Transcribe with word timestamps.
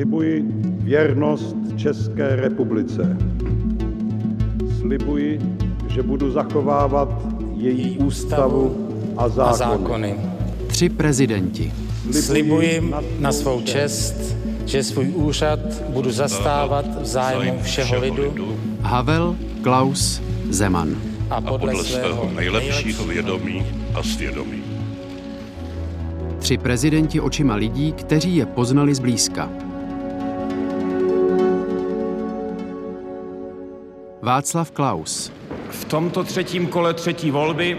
Slibuji 0.00 0.44
věrnost 0.64 1.56
České 1.76 2.36
republice. 2.36 3.16
Slibuji, 4.80 5.40
že 5.88 6.02
budu 6.02 6.30
zachovávat 6.30 7.08
její 7.56 7.98
ústavu 7.98 8.88
a 9.16 9.28
zákony. 9.28 9.50
A 9.50 9.56
zákony. 9.56 10.16
Tři 10.66 10.88
prezidenti. 10.88 11.72
Slibuji 12.12 12.94
na 13.18 13.32
svou 13.32 13.60
čest, 13.60 14.36
že 14.66 14.82
svůj 14.82 15.08
úřad 15.14 15.60
budu 15.88 16.10
zastávat 16.10 17.02
v 17.02 17.04
zájmu 17.06 17.62
všeho 17.62 18.00
lidu. 18.00 18.56
Havel, 18.80 19.36
Klaus, 19.62 20.22
Zeman. 20.50 20.96
A 21.30 21.40
podle, 21.40 21.56
a 21.56 21.58
podle 21.58 21.84
svého 21.84 22.30
nejlepšího 22.34 23.04
vědomí 23.04 23.64
a 23.94 24.02
svědomí. 24.02 24.62
Tři 26.38 26.58
prezidenti 26.58 27.20
očima 27.20 27.54
lidí, 27.54 27.92
kteří 27.92 28.36
je 28.36 28.46
poznali 28.46 28.94
zblízka. 28.94 29.50
Václav 34.30 34.70
Klaus. 34.70 35.32
V 35.70 35.84
tomto 35.84 36.24
třetím 36.24 36.66
kole 36.66 36.94
třetí 36.94 37.30
volby 37.30 37.78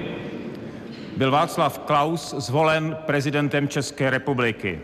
byl 1.17 1.31
Václav 1.31 1.79
Klaus 1.79 2.33
zvolen 2.37 2.97
prezidentem 3.05 3.67
České 3.67 4.09
republiky. 4.09 4.79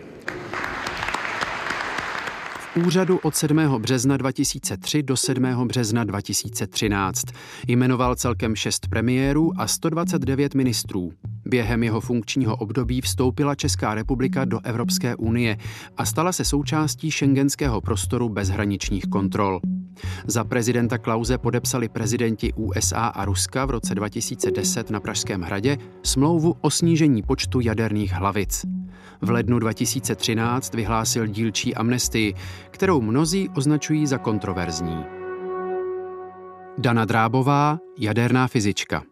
V 2.59 2.77
úřadu 2.85 3.19
od 3.23 3.35
7. 3.35 3.57
března 3.81 4.17
2003 4.17 5.03
do 5.03 5.17
7. 5.17 5.67
března 5.67 6.03
2013 6.03 7.23
jmenoval 7.67 8.15
celkem 8.15 8.55
šest 8.55 8.87
premiérů 8.87 9.51
a 9.57 9.67
129 9.67 10.55
ministrů. 10.55 11.11
Během 11.47 11.83
jeho 11.83 12.01
funkčního 12.01 12.55
období 12.55 13.01
vstoupila 13.01 13.55
Česká 13.55 13.95
republika 13.95 14.45
do 14.45 14.59
Evropské 14.63 15.15
unie 15.15 15.57
a 15.97 16.05
stala 16.05 16.31
se 16.31 16.45
součástí 16.45 17.11
šengenského 17.11 17.81
prostoru 17.81 18.29
bezhraničních 18.29 19.05
kontrol. 19.05 19.59
Za 20.27 20.43
prezidenta 20.43 20.97
Klauze 20.97 21.37
podepsali 21.37 21.89
prezidenti 21.89 22.53
USA 22.53 23.05
a 23.05 23.25
Ruska 23.25 23.65
v 23.65 23.69
roce 23.69 23.95
2010 23.95 24.89
na 24.89 24.99
Pražském 24.99 25.41
hradě 25.41 25.77
smlouvu 26.03 26.55
o 26.61 26.69
snížení 26.69 27.23
počtu 27.23 27.59
jaderných 27.59 28.11
hlavic. 28.11 28.65
V 29.21 29.29
lednu 29.29 29.59
2013 29.59 30.73
vyhlásil 30.73 31.27
dílčí 31.27 31.75
amnestii, 31.75 32.33
kterou 32.71 33.01
mnozí 33.01 33.49
označují 33.55 34.07
za 34.07 34.17
kontroverzní. 34.17 34.97
Dana 36.77 37.05
Drábová, 37.05 37.79
jaderná 37.99 38.47
fyzička. 38.47 39.03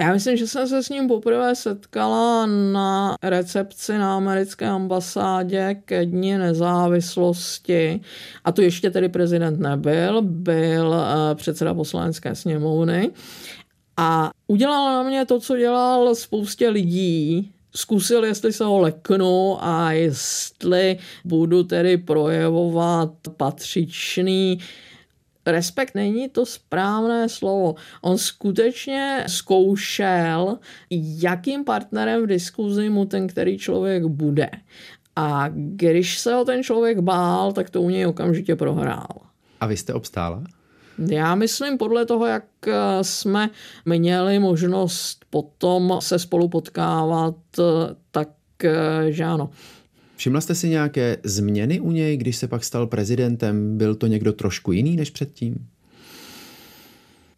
Já 0.00 0.12
myslím, 0.12 0.36
že 0.36 0.46
jsem 0.46 0.68
se 0.68 0.82
s 0.82 0.88
ním 0.88 1.08
poprvé 1.08 1.54
setkala 1.54 2.46
na 2.46 3.16
recepci 3.22 3.98
na 3.98 4.16
americké 4.16 4.66
ambasádě 4.66 5.76
ke 5.84 6.06
dní 6.06 6.38
nezávislosti. 6.38 8.00
A 8.44 8.52
tu 8.52 8.62
ještě 8.62 8.90
tedy 8.90 9.08
prezident 9.08 9.60
nebyl, 9.60 10.22
byl 10.22 10.94
eh, 10.94 11.34
předseda 11.34 11.74
poslanecké 11.74 12.34
sněmovny. 12.34 13.10
A 13.96 14.30
udělal 14.46 14.84
na 14.84 15.02
mě 15.02 15.26
to, 15.26 15.40
co 15.40 15.56
dělal 15.56 16.14
spoustě 16.14 16.68
lidí, 16.68 17.52
zkusil, 17.74 18.24
jestli 18.24 18.52
se 18.52 18.64
ho 18.64 18.78
leknu 18.78 19.56
a 19.60 19.92
jestli 19.92 20.98
budu 21.24 21.64
tedy 21.64 21.96
projevovat 21.96 23.12
patřičný 23.36 24.58
respekt 25.50 25.94
není 25.94 26.28
to 26.28 26.46
správné 26.46 27.28
slovo. 27.28 27.74
On 28.00 28.18
skutečně 28.18 29.24
zkoušel, 29.26 30.58
jakým 30.90 31.64
partnerem 31.64 32.22
v 32.22 32.26
diskuzi 32.26 32.88
mu 32.88 33.04
ten 33.04 33.28
který 33.28 33.58
člověk 33.58 34.04
bude. 34.04 34.50
A 35.16 35.48
když 35.54 36.18
se 36.18 36.34
ho 36.34 36.44
ten 36.44 36.62
člověk 36.62 36.98
bál, 36.98 37.52
tak 37.52 37.70
to 37.70 37.82
u 37.82 37.90
něj 37.90 38.06
okamžitě 38.06 38.56
prohrál. 38.56 39.16
A 39.60 39.66
vy 39.66 39.76
jste 39.76 39.94
obstála? 39.94 40.42
Já 41.10 41.34
myslím 41.34 41.78
podle 41.78 42.06
toho, 42.06 42.26
jak 42.26 42.44
jsme 43.02 43.50
měli 43.84 44.38
možnost 44.38 45.24
potom 45.30 45.96
se 45.98 46.18
spolu 46.18 46.48
potkávat, 46.48 47.34
tak 48.10 48.28
že 49.08 49.24
ano. 49.24 49.50
Všimla 50.20 50.40
jste 50.40 50.54
si 50.54 50.68
nějaké 50.68 51.16
změny 51.24 51.80
u 51.80 51.90
něj, 51.90 52.16
když 52.16 52.36
se 52.36 52.48
pak 52.48 52.64
stal 52.64 52.86
prezidentem? 52.86 53.78
Byl 53.78 53.94
to 53.94 54.06
někdo 54.06 54.32
trošku 54.32 54.72
jiný 54.72 54.96
než 54.96 55.10
předtím? 55.10 55.66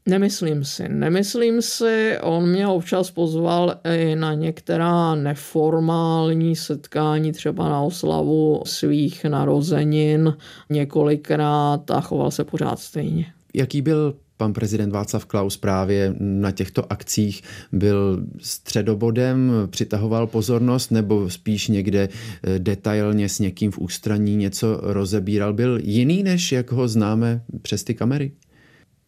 Nemyslím 0.06 0.64
si. 0.64 0.88
Nemyslím 0.88 1.62
si, 1.62 2.18
on 2.22 2.48
mě 2.48 2.68
občas 2.68 3.10
pozval 3.10 3.74
i 3.84 4.16
na 4.16 4.34
některá 4.34 5.14
neformální 5.14 6.56
setkání, 6.56 7.32
třeba 7.32 7.68
na 7.68 7.80
oslavu 7.80 8.62
svých 8.66 9.24
narozenin 9.24 10.36
několikrát 10.70 11.90
a 11.90 12.00
choval 12.00 12.30
se 12.30 12.44
pořád 12.44 12.78
stejně. 12.78 13.26
Jaký 13.54 13.82
byl 13.82 14.14
pan 14.42 14.52
prezident 14.52 14.90
Václav 14.90 15.24
Klaus 15.26 15.56
právě 15.56 16.14
na 16.18 16.50
těchto 16.50 16.92
akcích 16.92 17.42
byl 17.72 18.26
středobodem, 18.38 19.52
přitahoval 19.70 20.26
pozornost 20.26 20.90
nebo 20.90 21.30
spíš 21.30 21.68
někde 21.68 22.08
eh, 22.08 22.58
detailně 22.58 23.28
s 23.28 23.38
někým 23.38 23.70
v 23.70 23.78
ústraní 23.78 24.36
něco 24.36 24.80
rozebíral? 24.82 25.52
Byl 25.52 25.78
jiný, 25.82 26.22
než 26.22 26.52
jak 26.52 26.72
ho 26.72 26.88
známe 26.88 27.42
přes 27.62 27.84
ty 27.84 27.94
kamery? 27.94 28.32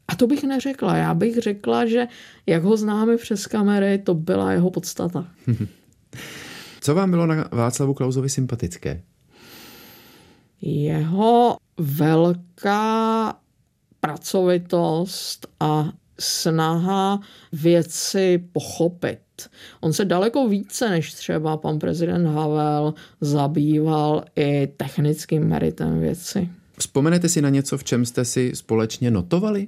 A 0.09 0.15
to 0.15 0.27
bych 0.27 0.45
neřekla. 0.45 0.97
Já 0.97 1.15
bych 1.15 1.39
řekla, 1.39 1.87
že 1.87 2.07
jak 2.47 2.63
ho 2.63 2.77
známe 2.77 3.17
přes 3.17 3.47
kamery, 3.47 3.99
to 3.99 4.15
byla 4.15 4.53
jeho 4.53 4.71
podstata. 4.71 5.27
Co 6.81 6.95
vám 6.95 7.11
bylo 7.11 7.27
na 7.27 7.49
Václavu 7.53 7.95
Klausovi 7.95 8.29
sympatické? 8.29 9.03
Jeho 10.61 11.57
velká 11.79 13.35
pracovitost 14.05 15.47
a 15.61 15.93
snaha 16.21 17.21
věci 17.53 18.45
pochopit. 18.53 19.19
On 19.81 19.93
se 19.93 20.05
daleko 20.05 20.49
více 20.49 20.89
než 20.89 21.13
třeba 21.13 21.57
pan 21.57 21.79
prezident 21.79 22.27
Havel 22.27 22.95
zabýval 23.21 24.25
i 24.37 24.67
technickým 24.77 25.49
meritem 25.49 26.01
věci. 26.01 26.49
Vzpomenete 26.79 27.29
si 27.29 27.43
na 27.43 27.49
něco, 27.49 27.79
v 27.79 27.85
čem 27.85 28.07
jste 28.07 28.25
si 28.25 28.53
společně 28.55 29.11
notovali? 29.11 29.67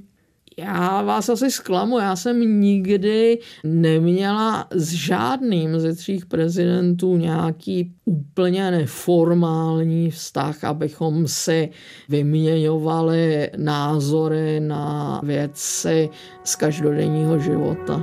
Já 0.58 1.02
vás 1.02 1.28
asi 1.28 1.50
zklamu, 1.50 1.98
já 1.98 2.16
jsem 2.16 2.60
nikdy 2.60 3.38
neměla 3.64 4.66
s 4.70 4.92
žádným 4.92 5.80
ze 5.80 5.94
tří 5.94 6.20
prezidentů 6.28 7.16
nějaký 7.16 7.94
úplně 8.04 8.70
neformální 8.70 10.10
vztah, 10.10 10.64
abychom 10.64 11.28
si 11.28 11.68
vyměňovali 12.08 13.50
názory 13.56 14.60
na 14.60 15.20
věci 15.24 16.08
z 16.44 16.56
každodenního 16.56 17.38
života. 17.38 18.02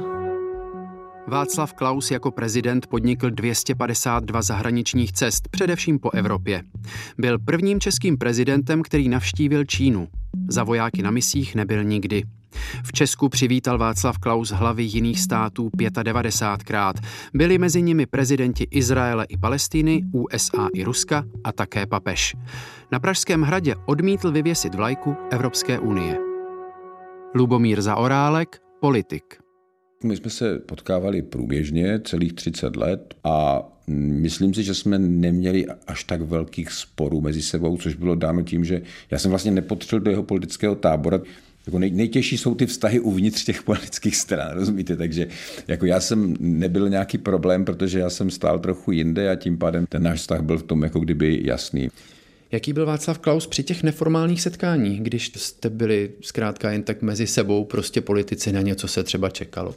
Václav 1.28 1.74
Klaus 1.74 2.12
jako 2.12 2.32
prezident 2.32 2.88
podnikl 2.88 3.30
252 3.30 4.42
zahraničních 4.42 5.12
cest, 5.12 5.48
především 5.48 6.00
po 6.00 6.12
Evropě. 6.12 6.64
Byl 7.18 7.40
prvním 7.40 7.80
českým 7.80 8.18
prezidentem, 8.18 8.82
který 8.82 9.10
navštívil 9.10 9.66
Čínu. 9.66 10.08
Za 10.48 10.64
vojáky 10.64 11.02
na 11.02 11.12
misích 11.12 11.56
nebyl 11.56 11.84
nikdy. 11.84 12.24
V 12.84 12.92
Česku 12.92 13.30
přivítal 13.30 13.78
Václav 13.78 14.18
Klaus 14.18 14.52
hlavy 14.52 14.84
jiných 14.84 15.20
států 15.20 15.70
95krát. 15.78 16.94
Byli 17.34 17.58
mezi 17.58 17.82
nimi 17.82 18.06
prezidenti 18.06 18.68
Izraele 18.72 19.26
i 19.30 19.38
Palestiny, 19.38 20.04
USA 20.12 20.68
i 20.74 20.84
Ruska 20.84 21.24
a 21.44 21.52
také 21.52 21.86
papež. 21.86 22.36
Na 22.92 23.00
Pražském 23.00 23.42
hradě 23.42 23.76
odmítl 23.86 24.32
vyvěsit 24.32 24.76
vlajku 24.76 25.16
Evropské 25.32 25.80
unie. 25.80 26.18
Lubomír 27.36 27.82
Zaorálek, 27.82 28.60
politik. 28.80 29.24
My 30.04 30.18
jsme 30.18 30.30
se 30.30 30.60
potkávali 30.60 31.22
průběžně 31.22 32.00
celých 32.00 32.34
30 32.34 32.76
let 32.76 33.14
a 33.24 33.64
myslím 33.88 34.54
si, 34.54 34.64
že 34.64 34.74
jsme 34.74 35.00
neměli 35.00 35.66
až 35.88 36.04
tak 36.04 36.22
velkých 36.22 36.72
sporů 36.72 37.22
mezi 37.22 37.42
sebou, 37.42 37.78
což 37.78 37.96
bylo 37.96 38.16
dáno 38.16 38.42
tím, 38.44 38.66
že 38.66 38.82
já 39.12 39.20
jsem 39.20 39.30
vlastně 39.30 39.52
nepotřeboval 39.52 40.04
do 40.04 40.12
jeho 40.12 40.24
politického 40.24 40.76
tábora 40.76 41.20
jako 41.66 41.80
nej, 41.80 41.92
nejtěžší 41.92 42.38
jsou 42.38 42.56
ty 42.56 42.66
vztahy 42.66 43.00
uvnitř 43.00 43.44
těch 43.44 43.64
politických 43.64 44.16
stran, 44.16 44.52
rozumíte? 44.54 44.96
Takže 44.96 45.28
jako 45.68 45.86
já 45.86 46.00
jsem 46.00 46.36
nebyl 46.40 46.90
nějaký 46.90 47.18
problém, 47.18 47.66
protože 47.66 48.00
já 48.00 48.10
jsem 48.10 48.30
stál 48.30 48.60
trochu 48.60 48.92
jinde 48.92 49.32
a 49.32 49.36
tím 49.36 49.58
pádem 49.58 49.86
ten 49.86 50.04
náš 50.04 50.20
vztah 50.20 50.42
byl 50.42 50.58
v 50.58 50.64
tom 50.64 50.84
jako 50.84 51.00
kdyby 51.00 51.42
jasný. 51.44 51.90
Jaký 52.52 52.74
byl 52.74 52.86
Václav 52.86 53.20
Klaus 53.20 53.48
při 53.48 53.64
těch 53.64 53.84
neformálních 53.84 54.42
setkáních, 54.42 55.02
když 55.02 55.32
jste 55.36 55.70
byli 55.70 56.12
zkrátka 56.22 56.72
jen 56.72 56.84
tak 56.84 57.02
mezi 57.02 57.28
sebou 57.28 57.66
prostě 57.66 58.02
politici 58.02 58.52
na 58.52 58.62
něco 58.62 58.88
se 58.88 59.04
třeba 59.04 59.30
čekalo? 59.30 59.76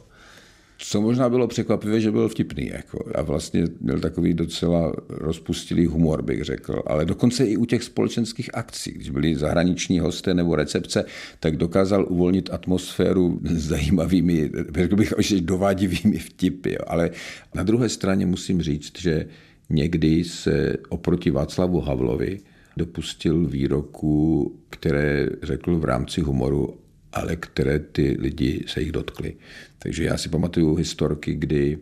Co 0.77 1.01
možná 1.01 1.29
bylo 1.29 1.47
překvapivé, 1.47 2.01
že 2.01 2.11
byl 2.11 2.29
vtipný. 2.29 2.67
Jako, 2.67 3.11
a 3.15 3.21
vlastně 3.21 3.63
měl 3.81 3.99
takový 3.99 4.33
docela 4.33 4.93
rozpustilý 5.09 5.85
humor, 5.85 6.21
bych 6.21 6.43
řekl. 6.43 6.81
Ale 6.85 7.05
dokonce 7.05 7.45
i 7.45 7.57
u 7.57 7.65
těch 7.65 7.83
společenských 7.83 8.55
akcí, 8.55 8.91
když 8.91 9.09
byli 9.09 9.35
zahraniční 9.35 9.99
hosté 9.99 10.33
nebo 10.33 10.55
recepce, 10.55 11.05
tak 11.39 11.57
dokázal 11.57 12.05
uvolnit 12.09 12.49
atmosféru 12.53 13.39
zajímavými, 13.43 14.51
řekl 14.75 14.95
bych, 14.95 15.13
že 15.19 15.41
dovádivými 15.41 16.17
vtipy. 16.17 16.77
Ale 16.77 17.09
na 17.55 17.63
druhé 17.63 17.89
straně 17.89 18.25
musím 18.25 18.61
říct, 18.61 18.99
že 18.99 19.25
někdy 19.69 20.23
se 20.23 20.73
oproti 20.89 21.31
Václavu 21.31 21.81
Havlovi 21.81 22.39
dopustil 22.77 23.45
výroku, 23.45 24.55
které 24.69 25.29
řekl 25.43 25.75
v 25.75 25.85
rámci 25.85 26.21
humoru, 26.21 26.77
ale 27.13 27.35
které 27.35 27.79
ty 27.79 28.17
lidi 28.19 28.63
se 28.67 28.81
jich 28.81 28.91
dotkly. 28.91 29.33
Takže 29.79 30.03
já 30.03 30.17
si 30.17 30.29
pamatuju 30.29 30.75
historky, 30.75 31.33
kdy 31.33 31.77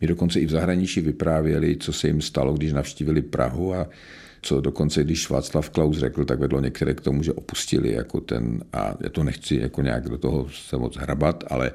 mi 0.00 0.06
dokonce 0.06 0.40
i 0.40 0.46
v 0.46 0.50
zahraničí 0.50 1.00
vyprávěli, 1.00 1.76
co 1.76 1.92
se 1.92 2.06
jim 2.06 2.20
stalo, 2.20 2.54
když 2.54 2.72
navštívili 2.72 3.22
Prahu 3.22 3.74
a 3.74 3.88
co 4.42 4.60
dokonce, 4.60 5.04
když 5.04 5.30
Václav 5.30 5.70
Klaus 5.70 5.98
řekl, 5.98 6.24
tak 6.24 6.38
vedlo 6.38 6.60
některé 6.60 6.94
k 6.94 7.00
tomu, 7.00 7.22
že 7.22 7.32
opustili 7.32 7.92
jako 7.92 8.20
ten, 8.20 8.64
a 8.72 8.94
já 9.00 9.08
to 9.08 9.24
nechci 9.24 9.56
jako 9.56 9.82
nějak 9.82 10.08
do 10.08 10.18
toho 10.18 10.48
se 10.48 10.76
moc 10.76 10.96
hrabat, 10.96 11.44
ale 11.50 11.72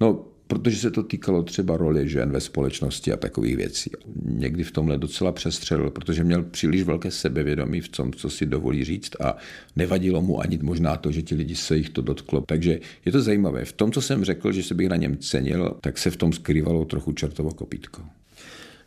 no, 0.00 0.24
protože 0.46 0.76
se 0.76 0.90
to 0.90 1.02
týkalo 1.02 1.42
třeba 1.42 1.76
role 1.76 2.08
žen 2.08 2.30
ve 2.30 2.40
společnosti 2.40 3.12
a 3.12 3.16
takových 3.16 3.56
věcí. 3.56 3.90
Někdy 4.24 4.64
v 4.64 4.70
tomhle 4.70 4.98
docela 4.98 5.32
přestřelil, 5.32 5.90
protože 5.90 6.24
měl 6.24 6.42
příliš 6.42 6.82
velké 6.82 7.10
sebevědomí 7.10 7.80
v 7.80 7.88
tom, 7.88 8.12
co 8.12 8.30
si 8.30 8.46
dovolí 8.46 8.84
říct 8.84 9.20
a 9.20 9.36
nevadilo 9.76 10.22
mu 10.22 10.40
ani 10.40 10.58
možná 10.62 10.96
to, 10.96 11.12
že 11.12 11.22
ti 11.22 11.34
lidi 11.34 11.54
se 11.54 11.76
jich 11.76 11.90
to 11.90 12.02
dotklo. 12.02 12.40
Takže 12.40 12.80
je 13.04 13.12
to 13.12 13.22
zajímavé. 13.22 13.64
V 13.64 13.72
tom, 13.72 13.92
co 13.92 14.02
jsem 14.02 14.24
řekl, 14.24 14.52
že 14.52 14.62
se 14.62 14.74
bych 14.74 14.88
na 14.88 14.96
něm 14.96 15.16
cenil, 15.16 15.76
tak 15.80 15.98
se 15.98 16.10
v 16.10 16.16
tom 16.16 16.32
skrývalo 16.32 16.84
trochu 16.84 17.12
čertovo 17.12 17.50
kopítko. 17.50 18.02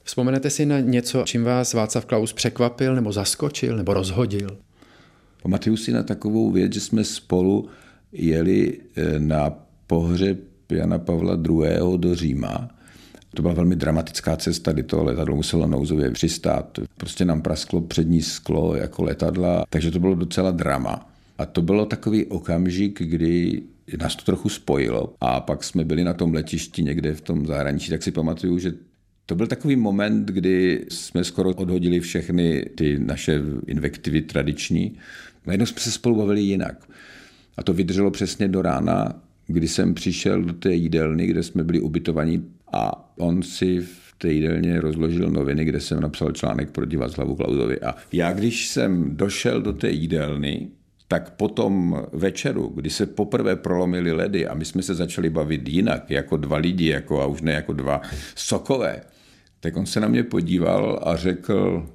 Vzpomenete 0.03 0.49
si 0.49 0.65
na 0.65 0.79
něco, 0.79 1.23
čím 1.25 1.43
vás 1.43 1.73
Václav 1.73 2.05
Klaus 2.05 2.33
překvapil 2.33 2.95
nebo 2.95 3.11
zaskočil 3.11 3.77
nebo 3.77 3.93
rozhodil? 3.93 4.57
Pamatuju 5.43 5.77
si 5.77 5.91
na 5.91 6.03
takovou 6.03 6.51
věc, 6.51 6.73
že 6.73 6.79
jsme 6.79 7.03
spolu 7.03 7.69
jeli 8.11 8.79
eh, 8.95 9.19
na 9.19 9.53
pohřeb 9.87 10.48
Jana 10.71 10.99
Pavla 10.99 11.33
II. 11.33 11.97
do 11.97 12.15
Říma. 12.15 12.69
To 13.35 13.41
byla 13.41 13.53
velmi 13.53 13.75
dramatická 13.75 14.37
cesta, 14.37 14.71
kdy 14.71 14.83
to 14.83 15.03
letadlo 15.03 15.35
muselo 15.35 15.67
nouzově 15.67 16.11
přistát. 16.11 16.79
Prostě 16.97 17.25
nám 17.25 17.41
prasklo 17.41 17.81
přední 17.81 18.21
sklo 18.21 18.75
jako 18.75 19.03
letadla, 19.03 19.65
takže 19.69 19.91
to 19.91 19.99
bylo 19.99 20.15
docela 20.15 20.51
drama. 20.51 21.09
A 21.37 21.45
to 21.45 21.61
bylo 21.61 21.85
takový 21.85 22.25
okamžik, 22.25 23.01
kdy 23.01 23.61
nás 24.01 24.15
to 24.15 24.23
trochu 24.23 24.49
spojilo. 24.49 25.13
A 25.21 25.39
pak 25.39 25.63
jsme 25.63 25.83
byli 25.83 26.03
na 26.03 26.13
tom 26.13 26.33
letišti 26.33 26.83
někde 26.83 27.13
v 27.13 27.21
tom 27.21 27.45
zahraničí, 27.45 27.89
tak 27.89 28.03
si 28.03 28.11
pamatuju, 28.11 28.59
že 28.59 28.73
to 29.25 29.35
byl 29.35 29.47
takový 29.47 29.75
moment, 29.75 30.25
kdy 30.25 30.85
jsme 30.89 31.23
skoro 31.23 31.49
odhodili 31.49 31.99
všechny 31.99 32.65
ty 32.75 32.99
naše 32.99 33.41
invektivy 33.67 34.21
tradiční. 34.21 34.97
Najednou 35.45 35.65
jsme 35.65 35.79
se 35.79 35.91
spolu 35.91 36.15
bavili 36.15 36.41
jinak. 36.41 36.89
A 37.57 37.63
to 37.63 37.73
vydrželo 37.73 38.11
přesně 38.11 38.47
do 38.47 38.61
rána, 38.61 39.21
kdy 39.51 39.67
jsem 39.67 39.93
přišel 39.93 40.41
do 40.41 40.53
té 40.53 40.73
jídelny, 40.73 41.27
kde 41.27 41.43
jsme 41.43 41.63
byli 41.63 41.79
ubytovaní 41.79 42.45
a 42.73 43.11
on 43.17 43.43
si 43.43 43.79
v 43.79 44.15
té 44.17 44.33
jídelně 44.33 44.81
rozložil 44.81 45.29
noviny, 45.29 45.65
kde 45.65 45.79
jsem 45.79 45.99
napsal 45.99 46.31
článek 46.31 46.71
proti 46.71 46.97
Václavu 46.97 47.35
Klausovi. 47.35 47.81
A 47.81 47.95
já, 48.11 48.33
když 48.33 48.67
jsem 48.67 49.17
došel 49.17 49.61
do 49.61 49.73
té 49.73 49.89
jídelny, 49.89 50.67
tak 51.07 51.29
po 51.29 51.47
tom 51.47 52.03
večeru, 52.13 52.71
kdy 52.75 52.89
se 52.89 53.05
poprvé 53.05 53.55
prolomily 53.55 54.11
ledy 54.11 54.47
a 54.47 54.53
my 54.53 54.65
jsme 54.65 54.81
se 54.81 54.95
začali 54.95 55.29
bavit 55.29 55.69
jinak, 55.69 56.11
jako 56.11 56.37
dva 56.37 56.57
lidi, 56.57 56.87
jako, 56.87 57.21
a 57.21 57.25
už 57.25 57.41
ne 57.41 57.51
jako 57.51 57.73
dva 57.73 58.01
sokové, 58.35 59.01
tak 59.59 59.77
on 59.77 59.85
se 59.85 59.99
na 59.99 60.07
mě 60.07 60.23
podíval 60.23 60.99
a 61.03 61.15
řekl, 61.15 61.87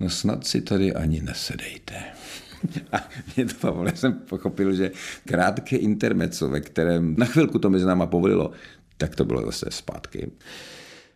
no 0.00 0.10
snad 0.10 0.46
si 0.46 0.60
tady 0.60 0.94
ani 0.94 1.22
nesedejte. 1.22 2.15
A 2.92 3.08
mě 3.36 3.46
to 3.46 3.54
bavilo, 3.66 3.96
jsem 3.96 4.12
pochopil, 4.12 4.74
že 4.74 4.90
krátké 5.24 5.76
intermeco, 5.76 6.48
ve 6.48 6.60
kterém 6.60 7.14
na 7.18 7.26
chvilku 7.26 7.58
to 7.58 7.70
mezi 7.70 7.86
náma 7.86 8.06
povolilo, 8.06 8.50
tak 8.96 9.16
to 9.16 9.24
bylo 9.24 9.46
zase 9.46 9.66
zpátky. 9.70 10.30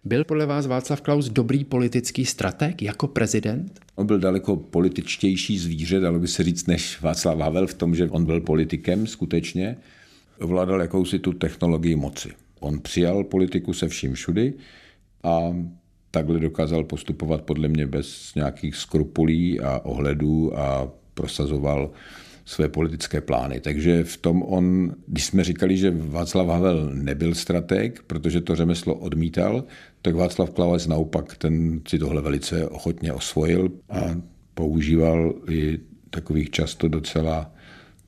Byl 0.04 0.25
podle 0.25 0.46
vás 0.46 0.66
Václav 0.66 1.00
Klaus 1.00 1.28
dobrý 1.28 1.64
politický 1.64 2.26
strateg 2.26 2.82
jako 2.82 3.08
prezident? 3.08 3.81
On 3.94 4.06
byl 4.06 4.19
daleko 4.19 4.56
političtější 4.56 5.58
zvíře, 5.58 6.00
dalo 6.00 6.19
by 6.19 6.28
se 6.28 6.42
říct, 6.42 6.66
než 6.66 7.00
Václav 7.00 7.38
Havel 7.38 7.66
v 7.66 7.75
tom, 7.75 7.94
že 7.94 8.08
on 8.10 8.25
byl 8.25 8.40
politikem 8.40 9.06
skutečně. 9.06 9.76
Ovládal 10.40 10.81
jakousi 10.81 11.19
tu 11.19 11.32
technologii 11.32 11.96
moci. 11.96 12.28
On 12.60 12.81
přijal 12.81 13.25
politiku 13.25 13.72
se 13.72 13.88
vším 13.88 14.14
všudy, 14.14 14.54
a 15.22 15.56
takhle 16.10 16.40
dokázal 16.40 16.84
postupovat 16.84 17.42
podle 17.42 17.69
mě 17.69 17.87
bez 17.87 18.34
nějakých 18.34 18.76
skrupulí 18.76 19.60
a 19.60 19.81
ohledů 19.84 20.58
a 20.58 20.88
prosazoval 21.20 21.90
své 22.44 22.69
politické 22.69 23.20
plány. 23.20 23.61
Takže 23.61 24.05
v 24.05 24.17
tom 24.17 24.43
on, 24.43 24.94
když 25.06 25.25
jsme 25.25 25.44
říkali, 25.44 25.76
že 25.76 25.93
Václav 25.96 26.49
Havel 26.49 26.90
nebyl 26.94 27.34
strateg, 27.34 28.02
protože 28.06 28.40
to 28.40 28.56
řemeslo 28.56 28.94
odmítal, 28.94 29.64
tak 30.02 30.14
Václav 30.14 30.50
Klaus 30.50 30.87
naopak 30.87 31.37
ten 31.37 31.81
si 31.88 31.99
tohle 31.99 32.22
velice 32.22 32.69
ochotně 32.69 33.12
osvojil 33.12 33.70
a 33.90 34.17
používal 34.55 35.34
i 35.49 35.78
takových 36.11 36.50
často 36.50 36.88
docela 36.88 37.52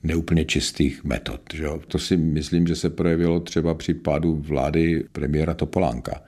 neúplně 0.03 0.45
čistých 0.45 1.05
metod. 1.05 1.41
Že? 1.55 1.67
To 1.89 1.99
si 1.99 2.17
myslím, 2.17 2.67
že 2.67 2.77
se 2.77 2.91
projevilo 2.91 3.41
třeba 3.41 3.75
při 3.75 3.95
pádu 3.95 4.37
vlády 4.37 5.05
premiéra 5.13 5.55
Topolánka 5.55 6.23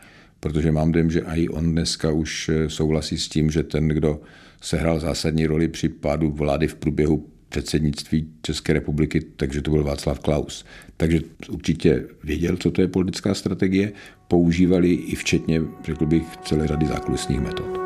protože 0.44 0.72
mám 0.72 0.92
dojem, 0.92 1.10
že 1.10 1.20
i 1.20 1.48
on 1.48 1.72
dneska 1.72 2.10
už 2.10 2.50
souhlasí 2.68 3.18
s 3.18 3.28
tím, 3.28 3.50
že 3.50 3.62
ten, 3.62 3.88
kdo 3.88 4.20
sehrál 4.64 5.00
zásadní 5.00 5.46
roli 5.46 5.68
při 5.68 5.88
pádu 5.88 6.30
vlády 6.30 6.68
v 6.68 6.74
průběhu 6.74 7.26
předsednictví 7.48 8.28
České 8.42 8.72
republiky, 8.72 9.20
takže 9.36 9.62
to 9.62 9.70
byl 9.70 9.84
Václav 9.84 10.18
Klaus. 10.18 10.64
Takže 10.96 11.20
určitě 11.48 12.04
věděl, 12.24 12.56
co 12.56 12.70
to 12.70 12.80
je 12.80 12.88
politická 12.88 13.34
strategie, 13.34 13.92
používali 14.28 14.92
i 14.92 15.14
včetně, 15.14 15.60
řekl 15.84 16.06
bych, 16.06 16.36
celé 16.44 16.66
řady 16.66 16.86
zákulisních 16.86 17.40
metod. 17.40 17.83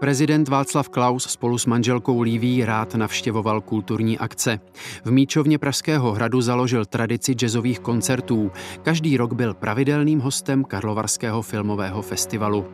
Prezident 0.00 0.48
Václav 0.48 0.88
Klaus 0.88 1.24
spolu 1.24 1.58
s 1.58 1.66
manželkou 1.66 2.20
Líví 2.22 2.64
rád 2.64 2.94
navštěvoval 2.94 3.60
kulturní 3.60 4.18
akce. 4.18 4.60
V 5.04 5.10
Míčovně 5.10 5.58
Pražského 5.58 6.12
hradu 6.12 6.40
založil 6.40 6.84
tradici 6.84 7.32
jazzových 7.32 7.80
koncertů. 7.80 8.52
Každý 8.82 9.16
rok 9.16 9.32
byl 9.32 9.54
pravidelným 9.54 10.20
hostem 10.20 10.64
Karlovarského 10.64 11.42
filmového 11.42 12.02
festivalu. 12.02 12.66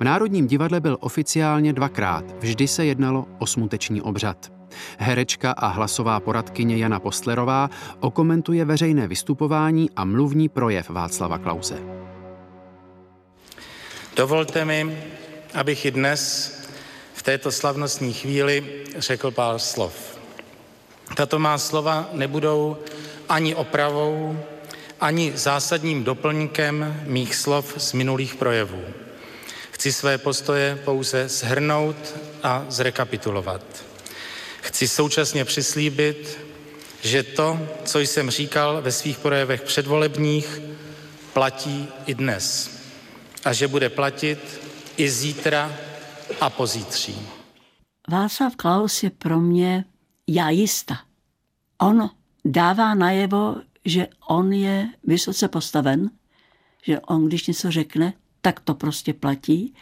V 0.00 0.04
Národním 0.04 0.46
divadle 0.46 0.80
byl 0.80 0.96
oficiálně 1.00 1.72
dvakrát. 1.72 2.24
Vždy 2.40 2.68
se 2.68 2.84
jednalo 2.84 3.26
o 3.38 3.46
smuteční 3.46 4.02
obřad. 4.02 4.52
Herečka 4.98 5.52
a 5.52 5.66
hlasová 5.66 6.20
poradkyně 6.20 6.76
Jana 6.76 7.00
Postlerová 7.00 7.70
okomentuje 8.00 8.64
veřejné 8.64 9.08
vystupování 9.08 9.90
a 9.96 10.04
mluvní 10.04 10.48
projev 10.48 10.90
Václava 10.90 11.38
Klause. 11.38 11.78
Dovolte 14.16 14.64
mi, 14.64 14.98
abych 15.54 15.84
i 15.84 15.90
dnes 15.90 16.58
v 17.18 17.22
této 17.22 17.52
slavnostní 17.52 18.12
chvíli 18.12 18.84
řekl 18.98 19.30
pár 19.30 19.58
slov. 19.58 20.18
Tato 21.14 21.38
má 21.38 21.58
slova 21.58 22.08
nebudou 22.12 22.76
ani 23.28 23.54
opravou, 23.54 24.38
ani 25.00 25.32
zásadním 25.34 26.04
doplňkem 26.04 27.02
mých 27.06 27.34
slov 27.34 27.74
z 27.76 27.92
minulých 27.92 28.34
projevů. 28.34 28.84
Chci 29.70 29.92
své 29.92 30.18
postoje 30.18 30.78
pouze 30.84 31.28
shrnout 31.28 31.96
a 32.42 32.66
zrekapitulovat. 32.68 33.62
Chci 34.60 34.88
současně 34.88 35.44
přislíbit, 35.44 36.38
že 37.02 37.22
to, 37.22 37.58
co 37.84 37.98
jsem 37.98 38.30
říkal 38.30 38.82
ve 38.82 38.92
svých 38.92 39.18
projevech 39.18 39.62
předvolebních, 39.62 40.60
platí 41.32 41.88
i 42.06 42.14
dnes. 42.14 42.70
A 43.44 43.52
že 43.52 43.68
bude 43.68 43.88
platit 43.88 44.60
i 44.96 45.10
zítra 45.10 45.87
a 46.40 46.50
pozítří. 46.50 47.28
Václav 48.08 48.56
Klaus 48.56 49.02
je 49.02 49.10
pro 49.10 49.40
mě 49.40 49.84
jista. 50.48 50.98
On 51.78 52.10
dává 52.44 52.94
najevo, 52.94 53.56
že 53.84 54.06
on 54.28 54.52
je 54.52 54.88
vysoce 55.04 55.48
postaven, 55.48 56.10
že 56.82 57.00
on, 57.00 57.26
když 57.26 57.46
něco 57.46 57.70
řekne, 57.70 58.12
tak 58.40 58.60
to 58.60 58.74
prostě 58.74 59.14
platí. 59.14 59.74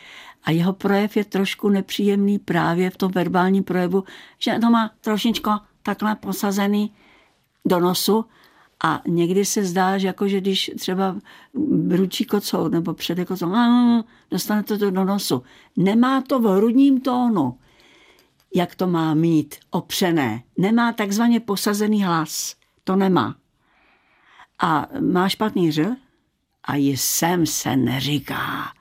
A 0.45 0.51
jeho 0.51 0.73
projev 0.73 1.17
je 1.17 1.25
trošku 1.25 1.69
nepříjemný 1.69 2.39
právě 2.39 2.91
v 2.91 2.97
tom 2.97 3.13
verbálním 3.13 3.65
projevu, 3.65 4.05
že 4.39 4.59
to 4.61 4.71
má 4.71 4.91
trošičko 5.01 5.51
takhle 5.83 6.17
posazený 6.17 6.95
do 7.65 7.81
nosu 7.81 8.25
a 8.85 9.03
někdy 9.07 9.45
se 9.45 9.65
zdá, 9.65 9.99
že 9.99 10.07
jako, 10.07 10.29
že 10.29 10.41
když 10.41 10.71
třeba 10.79 11.17
ručí 11.91 12.25
kocou 12.25 12.69
nebo 12.69 12.95
přede 12.95 13.25
kocou, 13.25 13.53
dostane 14.31 14.63
to 14.63 14.77
do 14.77 15.05
nosu. 15.05 15.43
Nemá 15.77 16.21
to 16.21 16.41
v 16.41 16.57
hrudním 16.57 17.01
tónu, 17.01 17.59
jak 18.55 18.75
to 18.75 18.87
má 18.87 19.15
mít 19.15 19.55
opřené. 19.71 20.43
Nemá 20.59 20.93
takzvaně 20.93 21.41
posazený 21.41 22.05
hlas. 22.05 22.57
To 22.85 22.97
nemá. 22.97 23.37
A 24.59 24.89
má 25.01 25.29
špatný 25.29 25.73
řel? 25.73 25.97
A 26.65 26.77
jsem 26.77 27.47
se 27.47 27.77
neříká. 27.77 28.73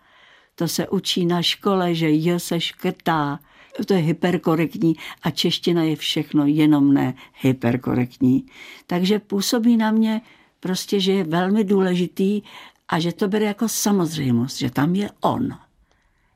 To 0.56 0.68
se 0.68 0.88
učí 0.88 1.26
na 1.26 1.42
škole, 1.42 1.96
že 1.96 2.10
je 2.10 2.40
se 2.40 2.60
škrtá 2.60 3.40
to 3.86 3.94
je 3.94 4.00
hyperkorektní 4.00 4.96
a 5.24 5.32
čeština 5.32 5.84
je 5.84 5.96
všechno, 5.96 6.46
jenom 6.46 6.94
ne 6.94 7.14
hyperkorektní. 7.42 8.46
Takže 8.88 9.20
působí 9.20 9.78
na 9.78 9.92
mě 9.92 10.22
prostě, 10.60 11.00
že 11.00 11.12
je 11.12 11.24
velmi 11.24 11.64
důležitý 11.64 12.42
a 12.90 13.00
že 13.00 13.12
to 13.12 13.28
bere 13.28 13.46
jako 13.46 13.70
samozřejmost, 13.70 14.60
že 14.60 14.70
tam 14.70 14.96
je 14.96 15.10
on. 15.22 15.50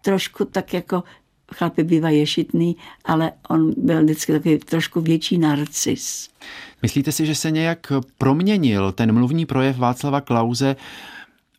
Trošku 0.02 0.46
tak 0.46 0.74
jako 0.74 1.04
chlapy 1.54 1.84
bývají 1.84 2.20
ješitný, 2.20 2.76
ale 3.06 3.32
on 3.50 3.74
byl 3.78 4.04
vždycky 4.04 4.32
takový 4.32 4.58
trošku 4.58 5.02
větší 5.02 5.38
narcis. 5.38 6.30
Myslíte 6.82 7.12
si, 7.12 7.26
že 7.26 7.36
se 7.36 7.52
nějak 7.52 7.94
proměnil 8.18 8.92
ten 8.92 9.14
mluvní 9.14 9.46
projev 9.46 9.78
Václava 9.78 10.22
Klauze 10.22 10.76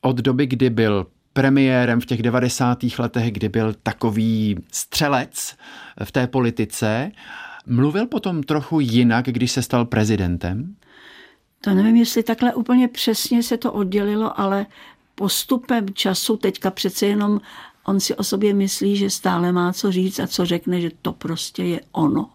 od 0.01 0.17
doby, 0.17 0.47
kdy 0.47 0.71
byl 0.71 1.07
premiérem 1.33 2.01
v 2.01 2.07
těch 2.07 2.23
90. 2.23 2.79
letech, 2.99 3.33
kdy 3.33 3.49
byl 3.49 3.75
takový 3.83 4.57
střelec 4.73 5.57
v 6.05 6.13
té 6.13 6.27
politice. 6.27 7.13
Mluvil 7.67 8.07
potom 8.07 8.43
trochu 8.43 8.81
jinak, 8.81 9.25
když 9.27 9.53
se 9.53 9.63
stal 9.63 9.85
prezidentem? 9.85 10.75
To 11.61 11.75
nevím, 11.75 11.97
jestli 11.97 12.23
takhle 12.23 12.55
úplně 12.55 12.89
přesně 12.89 13.43
se 13.43 13.57
to 13.57 13.73
oddělilo, 13.73 14.41
ale 14.41 14.67
postupem 15.15 15.87
času 15.95 16.37
teďka 16.37 16.71
přece 16.71 17.07
jenom 17.07 17.41
on 17.85 18.01
si 18.01 18.17
o 18.17 18.25
sobě 18.25 18.55
myslí, 18.55 18.97
že 18.97 19.11
stále 19.11 19.53
má 19.53 19.73
co 19.73 19.93
říct 19.93 20.21
a 20.21 20.27
co 20.27 20.47
řekne, 20.47 20.81
že 20.81 20.91
to 21.03 21.13
prostě 21.13 21.63
je 21.63 21.81
ono. 21.93 22.31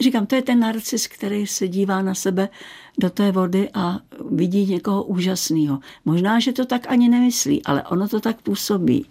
Říkám, 0.00 0.26
to 0.26 0.34
je 0.34 0.42
ten 0.42 0.60
narcis, 0.60 1.06
který 1.06 1.46
se 1.46 1.68
dívá 1.68 2.02
na 2.02 2.14
sebe 2.14 2.48
do 2.98 3.10
té 3.10 3.32
vody 3.32 3.68
a 3.74 3.98
vidí 4.30 4.66
někoho 4.66 5.04
úžasného. 5.04 5.78
Možná, 6.04 6.40
že 6.40 6.52
to 6.52 6.66
tak 6.66 6.90
ani 6.90 7.08
nemyslí, 7.08 7.64
ale 7.64 7.82
ono 7.82 8.08
to 8.08 8.20
tak 8.20 8.42
působí. 8.42 9.06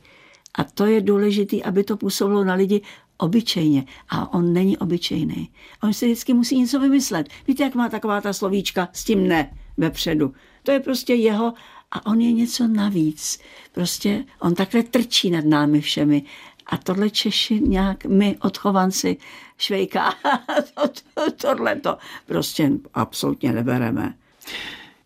A 0.55 0.63
to 0.63 0.85
je 0.85 1.01
důležité, 1.01 1.61
aby 1.61 1.83
to 1.83 1.97
působilo 1.97 2.43
na 2.43 2.53
lidi 2.53 2.81
obyčejně. 3.17 3.85
A 4.09 4.33
on 4.33 4.53
není 4.53 4.77
obyčejný. 4.77 5.49
On 5.83 5.93
si 5.93 6.05
vždycky 6.05 6.33
musí 6.33 6.59
něco 6.59 6.79
vymyslet. 6.79 7.29
Víte, 7.47 7.63
jak 7.63 7.75
má 7.75 7.89
taková 7.89 8.21
ta 8.21 8.33
slovíčka 8.33 8.89
s 8.93 9.03
tím 9.03 9.27
ne 9.27 9.57
vepředu. 9.77 10.33
To 10.63 10.71
je 10.71 10.79
prostě 10.79 11.13
jeho 11.13 11.53
a 11.91 12.05
on 12.05 12.21
je 12.21 12.31
něco 12.31 12.67
navíc. 12.67 13.39
Prostě 13.71 14.25
on 14.39 14.55
takhle 14.55 14.83
trčí 14.83 15.29
nad 15.29 15.45
námi 15.45 15.81
všemi. 15.81 16.23
A 16.69 16.77
tohle 16.77 17.09
Češi 17.09 17.59
nějak, 17.59 18.05
my 18.05 18.37
odchovanci 18.41 19.17
Švejka, 19.57 20.13
to, 20.73 20.87
to, 20.87 21.31
tohle 21.31 21.75
to 21.75 21.97
prostě 22.25 22.71
absolutně 22.93 23.53
nebereme. 23.53 24.13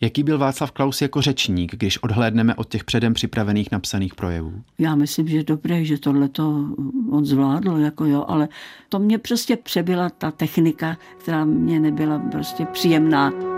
Jaký 0.01 0.24
byl 0.24 0.38
Václav 0.38 0.72
Klaus 0.72 1.01
jako 1.01 1.22
řečník, 1.22 1.75
když 1.75 2.03
odhlédneme 2.03 2.56
od 2.56 2.70
těch 2.70 2.84
předem 2.84 3.13
připravených 3.13 3.72
napsaných 3.72 4.15
projevů? 4.15 4.62
Já 4.80 4.96
myslím, 4.96 5.27
že 5.27 5.44
dobré, 5.44 5.86
že 5.86 5.98
tohle 5.98 6.30
to 6.30 6.65
on 7.12 7.25
zvládl, 7.25 7.77
jako 7.77 8.06
jo, 8.06 8.25
ale 8.27 8.48
to 8.89 9.00
mě 9.00 9.18
prostě 9.18 9.58
přebyla 9.58 10.10
ta 10.10 10.32
technika, 10.32 10.98
která 11.18 11.46
mě 11.46 11.80
nebyla 11.80 12.20
prostě 12.20 12.65
příjemná. 12.65 13.50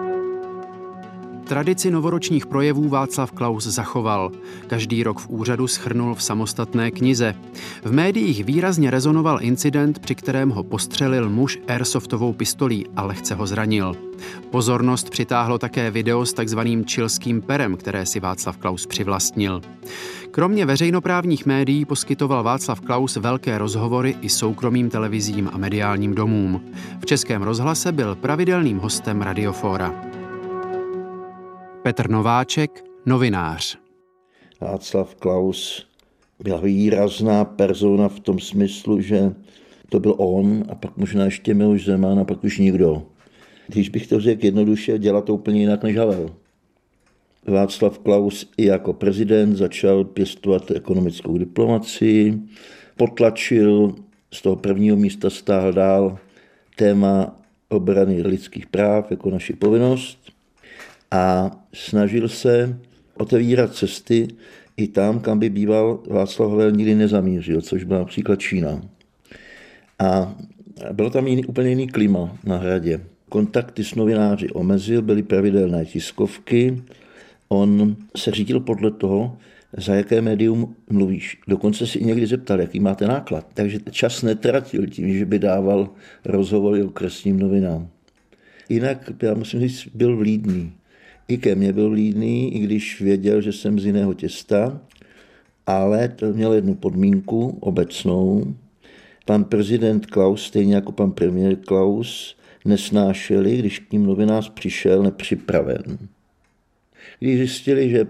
Tradici 1.54 1.92
novoročních 1.92 2.46
projevů 2.48 2.90
Václav 2.90 3.32
Klaus 3.32 3.64
zachoval. 3.64 4.32
Každý 4.68 5.04
rok 5.04 5.20
v 5.20 5.30
úřadu 5.30 5.68
schrnul 5.68 6.16
v 6.16 6.24
samostatné 6.24 6.92
knize. 6.92 7.36
V 7.84 7.92
médiích 7.92 8.46
výrazně 8.46 8.92
rezonoval 8.92 9.38
incident, 9.42 10.00
při 10.00 10.16
kterém 10.16 10.50
ho 10.50 10.64
postřelil 10.64 11.30
muž 11.30 11.60
airsoftovou 11.68 12.34
pistolí 12.34 12.86
a 12.96 13.04
lehce 13.04 13.36
ho 13.36 13.48
zranil. 13.48 13.96
Pozornost 14.52 15.10
přitáhlo 15.10 15.58
také 15.58 15.92
video 15.92 16.26
s 16.26 16.34
takzvaným 16.34 16.86
čilským 16.86 17.42
perem, 17.42 17.78
které 17.78 18.06
si 18.06 18.20
Václav 18.20 18.58
Klaus 18.58 18.86
přivlastnil. 18.86 19.62
Kromě 20.32 20.66
veřejnoprávních 20.66 21.46
médií 21.46 21.86
poskytoval 21.86 22.44
Václav 22.44 22.82
Klaus 22.82 23.16
velké 23.16 23.58
rozhovory 23.58 24.16
i 24.22 24.30
soukromým 24.30 24.90
televizím 24.90 25.50
a 25.54 25.58
mediálním 25.58 26.16
domům. 26.16 26.62
V 27.00 27.06
Českém 27.06 27.42
rozhlase 27.42 27.92
byl 27.92 28.16
pravidelným 28.16 28.78
hostem 28.78 29.22
Radiofóra. 29.22 30.13
Petr 31.84 32.10
Nováček, 32.10 32.84
novinář. 33.06 33.78
Václav 34.62 35.16
Klaus 35.16 35.88
byla 36.44 36.60
výrazná 36.62 37.46
persona 37.46 38.10
v 38.10 38.20
tom 38.20 38.40
smyslu, 38.40 39.02
že 39.02 39.32
to 39.90 40.00
byl 40.00 40.16
on 40.18 40.64
a 40.70 40.76
pak 40.76 40.98
možná 40.98 41.26
ještě 41.26 41.54
Miloš 41.54 41.86
Zeman 41.86 42.20
a 42.20 42.24
pak 42.24 42.44
už 42.44 42.58
nikdo. 42.58 43.04
Když 43.68 43.90
bych 43.90 44.08
to 44.08 44.20
řekl 44.20 44.46
jednoduše, 44.46 45.00
dělat 45.00 45.26
to 45.26 45.34
úplně 45.34 45.60
jinak 45.60 45.84
než 45.84 45.98
Havel. 45.98 46.30
Václav 47.48 48.00
Klaus 48.00 48.52
i 48.58 48.66
jako 48.66 48.94
prezident 48.94 49.56
začal 49.56 50.04
pěstovat 50.04 50.72
ekonomickou 50.72 51.38
diplomaci, 51.38 52.40
potlačil, 52.98 53.96
z 54.34 54.42
toho 54.42 54.56
prvního 54.56 54.98
místa 54.98 55.30
stáhl 55.30 55.74
dál 55.74 56.18
téma 56.76 57.40
obrany 57.70 58.22
lidských 58.22 58.68
práv 58.68 59.12
jako 59.12 59.30
naši 59.30 59.54
povinnost 59.54 60.23
a 61.14 61.52
snažil 61.74 62.30
se 62.30 62.80
otevírat 63.18 63.76
cesty 63.76 64.28
i 64.78 64.88
tam, 64.88 65.20
kam 65.20 65.40
by 65.40 65.50
býval 65.50 66.04
Václav 66.10 66.50
Havel 66.50 66.72
nikdy 66.72 66.96
nezamířil, 66.96 67.62
což 67.62 67.84
byla 67.84 68.00
například 68.00 68.40
Čína. 68.40 68.82
A 70.00 70.36
bylo 70.92 71.10
tam 71.10 71.28
jiný, 71.28 71.46
úplně 71.46 71.70
jiný 71.70 71.88
klima 71.88 72.38
na 72.44 72.58
hradě. 72.58 73.02
Kontakty 73.30 73.84
s 73.84 73.96
novináři 73.96 74.50
omezil, 74.50 75.02
byly 75.02 75.24
pravidelné 75.24 75.86
tiskovky. 75.86 76.82
On 77.50 77.96
se 78.18 78.32
řídil 78.32 78.60
podle 78.60 78.92
toho, 78.92 79.38
za 79.78 79.96
jaké 79.96 80.22
médium 80.22 80.76
mluvíš. 80.90 81.40
Dokonce 81.48 81.88
si 81.88 82.04
někdy 82.04 82.28
zeptal, 82.28 82.62
jaký 82.62 82.80
máte 82.80 83.08
náklad. 83.08 83.48
Takže 83.54 83.80
čas 83.92 84.22
netratil 84.22 84.88
tím, 84.88 85.14
že 85.14 85.26
by 85.26 85.40
dával 85.40 85.90
rozhovory 86.26 86.84
okresním 86.84 87.40
novinám. 87.40 87.88
Jinak, 88.70 89.12
já 89.22 89.34
musím 89.34 89.60
říct, 89.60 89.88
byl 89.94 90.18
vlídný. 90.18 90.74
I 91.28 91.38
ke 91.38 91.56
mně 91.56 91.74
byl 91.74 91.92
lídný, 91.92 92.56
i 92.56 92.60
když 92.60 93.02
věděl, 93.02 93.42
že 93.42 93.52
jsem 93.52 93.80
z 93.80 93.86
jiného 93.86 94.14
těsta, 94.14 94.82
ale 95.68 96.08
to 96.08 96.34
měl 96.34 96.54
jednu 96.54 96.76
podmínku 96.76 97.58
obecnou. 97.60 98.56
Pan 99.26 99.44
prezident 99.44 100.06
Klaus, 100.06 100.46
stejně 100.46 100.76
jako 100.76 100.92
pan 100.92 101.12
premiér 101.12 101.56
Klaus, 101.56 102.38
nesnášeli, 102.66 103.58
když 103.58 103.80
k 103.80 103.92
ním 103.92 104.06
novinář 104.06 104.50
přišel 104.50 105.04
nepřipraven. 105.04 105.98
Když 107.20 107.38
zjistili, 107.38 107.90
že 107.90 108.08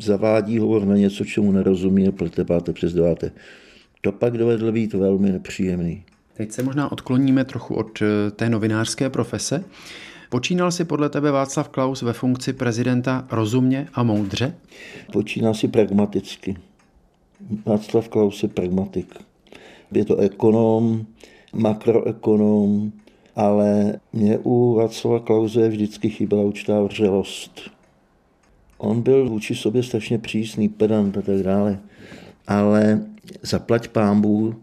zavádí 0.00 0.58
hovor 0.58 0.84
na 0.84 0.96
něco, 0.96 1.24
čemu 1.24 1.52
nerozumí 1.52 2.08
a 2.08 2.12
pletepáte 2.12 2.72
přes 2.72 2.94
deváté, 2.94 3.30
to 4.00 4.12
pak 4.12 4.38
dovedl 4.38 4.72
být 4.72 4.94
velmi 4.94 5.32
nepříjemný. 5.32 6.04
Teď 6.34 6.52
se 6.52 6.62
možná 6.62 6.92
odkloníme 6.92 7.44
trochu 7.44 7.74
od 7.74 8.02
eh, 8.02 8.30
té 8.30 8.50
novinářské 8.50 9.10
profese. 9.10 9.64
Počínal 10.36 10.72
si 10.72 10.84
podle 10.84 11.08
tebe 11.08 11.30
Václav 11.30 11.68
Klaus 11.68 12.02
ve 12.02 12.12
funkci 12.12 12.52
prezidenta 12.52 13.26
rozumně 13.30 13.88
a 13.94 14.02
moudře? 14.02 14.54
Počínal 15.12 15.54
si 15.54 15.68
pragmaticky. 15.68 16.56
Václav 17.66 18.08
Klaus 18.08 18.42
je 18.42 18.48
pragmatik. 18.48 19.14
Je 19.92 20.04
to 20.04 20.16
ekonom, 20.16 21.06
makroekonom, 21.52 22.92
ale 23.36 24.00
mě 24.12 24.38
u 24.38 24.74
Václava 24.74 25.20
Klauze 25.20 25.68
vždycky 25.68 26.10
chyběla 26.10 26.42
určitá 26.42 26.82
vřelost. 26.82 27.60
On 28.78 29.02
byl 29.02 29.28
vůči 29.28 29.54
sobě 29.54 29.82
strašně 29.82 30.18
přísný, 30.18 30.68
pedant 30.68 31.18
a 31.18 31.22
tak 31.22 31.42
dále, 31.42 31.78
ale 32.46 33.04
zaplať 33.42 33.88
pámbu, 33.88 34.54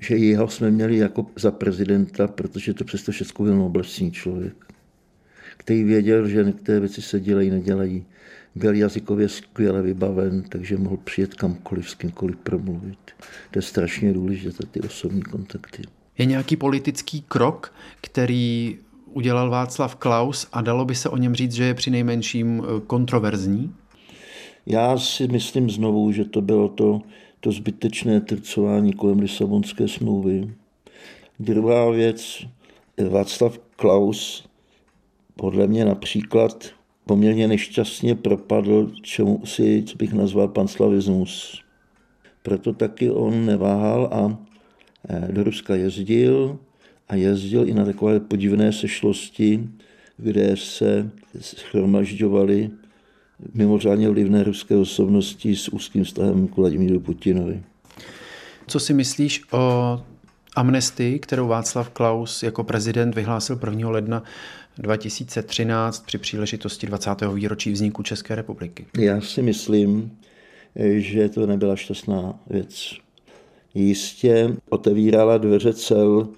že 0.00 0.16
jeho 0.16 0.48
jsme 0.48 0.70
měli 0.70 0.96
jako 0.96 1.26
za 1.36 1.50
prezidenta, 1.50 2.26
protože 2.26 2.74
to 2.74 2.84
přesto 2.84 3.12
všechno 3.12 3.44
byl 3.44 3.56
noblesní 3.56 4.12
člověk 4.12 4.71
který 5.64 5.84
věděl, 5.84 6.28
že 6.28 6.44
některé 6.44 6.80
věci 6.80 7.02
se 7.02 7.20
dělají, 7.20 7.50
nedělají. 7.50 8.04
Byl 8.54 8.74
jazykově 8.74 9.28
skvěle 9.28 9.82
vybaven, 9.82 10.42
takže 10.48 10.76
mohl 10.76 10.96
přijet 10.96 11.34
kamkoliv, 11.34 11.90
s 11.90 11.94
kýmkoliv 11.94 12.36
promluvit. 12.36 12.98
To 13.50 13.58
je 13.58 13.62
strašně 13.62 14.12
důležité, 14.12 14.66
ty 14.66 14.80
osobní 14.80 15.22
kontakty. 15.22 15.82
Je 16.18 16.24
nějaký 16.24 16.56
politický 16.56 17.24
krok, 17.28 17.74
který 18.00 18.78
udělal 19.12 19.50
Václav 19.50 19.94
Klaus 19.96 20.48
a 20.52 20.60
dalo 20.60 20.84
by 20.84 20.94
se 20.94 21.08
o 21.08 21.16
něm 21.16 21.34
říct, 21.34 21.52
že 21.52 21.64
je 21.64 21.74
při 21.74 21.90
nejmenším 21.90 22.62
eh, 22.64 22.80
kontroverzní? 22.86 23.74
Já 24.66 24.98
si 24.98 25.28
myslím 25.28 25.70
znovu, 25.70 26.12
že 26.12 26.24
to 26.24 26.40
bylo 26.40 26.68
to, 26.68 27.00
to 27.40 27.52
zbytečné 27.52 28.20
trcování 28.20 28.92
kolem 28.92 29.18
Lisabonské 29.18 29.88
smlouvy. 29.88 30.54
Druhá 31.40 31.90
věc, 31.90 32.46
Václav 33.10 33.58
Klaus 33.76 34.51
podle 35.36 35.66
mě 35.66 35.84
například 35.84 36.66
poměrně 37.06 37.48
nešťastně 37.48 38.14
propadl 38.14 38.92
čemu 39.02 39.46
si, 39.46 39.82
co 39.86 39.96
bych 39.96 40.12
nazval 40.12 40.48
panslavismus. 40.48 41.62
Proto 42.42 42.72
taky 42.72 43.10
on 43.10 43.46
neváhal 43.46 44.08
a 44.12 44.38
eh, 45.08 45.32
do 45.32 45.44
Ruska 45.44 45.74
jezdil 45.74 46.58
a 47.08 47.14
jezdil 47.14 47.68
i 47.68 47.74
na 47.74 47.84
takové 47.84 48.20
podivné 48.20 48.72
sešlosti, 48.72 49.68
kde 50.16 50.56
se 50.56 51.10
schromažďovali 51.40 52.70
mimořádně 53.54 54.08
vlivné 54.08 54.44
ruské 54.44 54.76
osobnosti 54.76 55.56
s 55.56 55.68
úzkým 55.68 56.04
vztahem 56.04 56.48
k 56.48 56.56
Vladimíru 56.56 57.00
Putinovi. 57.00 57.62
Co 58.66 58.80
si 58.80 58.94
myslíš 58.94 59.42
o 59.52 60.00
amnestii, 60.56 61.18
kterou 61.18 61.48
Václav 61.48 61.90
Klaus 61.90 62.42
jako 62.42 62.64
prezident 62.64 63.14
vyhlásil 63.14 63.60
1. 63.64 63.90
ledna 63.90 64.22
2013 64.78 66.06
při 66.06 66.18
příležitosti 66.18 66.86
20. 66.86 67.10
výročí 67.34 67.72
vzniku 67.72 68.02
České 68.02 68.34
republiky? 68.34 68.86
Já 68.98 69.20
si 69.20 69.42
myslím, 69.42 70.18
že 70.96 71.28
to 71.28 71.46
nebyla 71.46 71.76
šťastná 71.76 72.40
věc. 72.50 72.94
jistě 73.74 74.56
otevírala 74.68 75.38
dveře 75.38 75.74
cel 75.74 76.28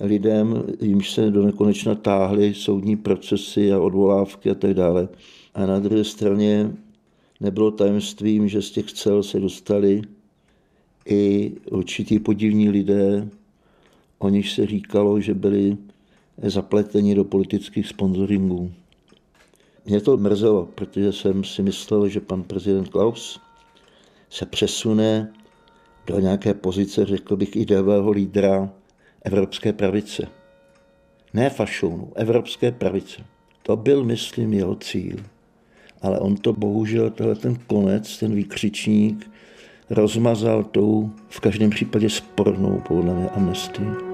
lidem, 0.00 0.64
jimž 0.80 1.10
se 1.10 1.30
do 1.30 1.42
nekonečna 1.42 1.94
táhly 1.94 2.54
soudní 2.54 2.96
procesy 2.96 3.72
a 3.72 3.80
odvolávky 3.80 4.50
a 4.50 4.54
tak 4.54 4.74
dále. 4.74 5.08
A 5.54 5.66
na 5.66 5.78
druhé 5.78 6.04
straně 6.04 6.70
nebylo 7.40 7.70
tajemstvím, 7.70 8.48
že 8.48 8.62
z 8.62 8.70
těch 8.70 8.92
cel 8.92 9.22
se 9.22 9.40
dostali 9.40 10.02
i 11.06 11.52
určitý 11.70 12.18
podivní 12.18 12.68
lidé, 12.70 13.28
o 14.18 14.28
nich 14.28 14.50
se 14.50 14.66
říkalo, 14.66 15.20
že 15.20 15.34
byli 15.34 15.76
zapleteni 16.42 17.14
do 17.14 17.24
politických 17.24 17.86
sponsoringů. 17.86 18.72
Mě 19.84 20.00
to 20.00 20.16
mrzelo, 20.16 20.68
protože 20.74 21.12
jsem 21.12 21.44
si 21.44 21.62
myslel, 21.62 22.08
že 22.08 22.20
pan 22.20 22.42
prezident 22.42 22.88
Klaus 22.88 23.40
se 24.30 24.46
přesune 24.46 25.32
do 26.06 26.20
nějaké 26.20 26.54
pozice, 26.54 27.06
řekl 27.06 27.36
bych, 27.36 27.56
ideového 27.56 28.10
lídra 28.10 28.70
evropské 29.22 29.72
pravice. 29.72 30.28
Ne 31.34 31.50
fašounu, 31.50 32.12
evropské 32.14 32.72
pravice. 32.72 33.24
To 33.62 33.76
byl, 33.76 34.04
myslím, 34.04 34.52
jeho 34.52 34.76
cíl. 34.76 35.16
Ale 36.02 36.18
on 36.18 36.36
to 36.36 36.52
bohužel, 36.52 37.10
tenhle 37.10 37.34
ten 37.34 37.56
konec, 37.66 38.18
ten 38.18 38.34
výkřičník, 38.34 39.30
rozmazal 39.90 40.64
tou 40.64 41.10
v 41.28 41.40
každém 41.40 41.70
případě 41.70 42.10
spornou 42.10 42.82
podle 42.88 43.14
mě 43.14 43.28
amnestii. 43.28 44.05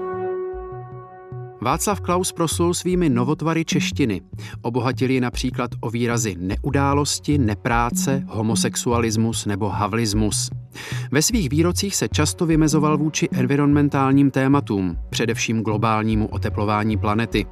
Václav 1.63 2.01
Klaus 2.01 2.31
proslul 2.31 2.73
svými 2.73 3.09
novotvary 3.09 3.65
češtiny. 3.65 4.21
Obohatil 4.61 5.11
ji 5.11 5.21
například 5.21 5.71
o 5.79 5.89
výrazy 5.89 6.35
neudálosti, 6.39 7.37
nepráce, 7.37 8.23
homosexualismus 8.27 9.45
nebo 9.45 9.69
havlismus. 9.69 10.49
Ve 11.11 11.21
svých 11.21 11.49
výrocích 11.49 11.95
se 11.95 12.07
často 12.07 12.45
vymezoval 12.45 12.97
vůči 12.97 13.29
environmentálním 13.31 14.31
tématům, 14.31 14.97
především 15.09 15.61
globálnímu 15.61 16.27
oteplování 16.27 16.97
planety. 16.97 17.45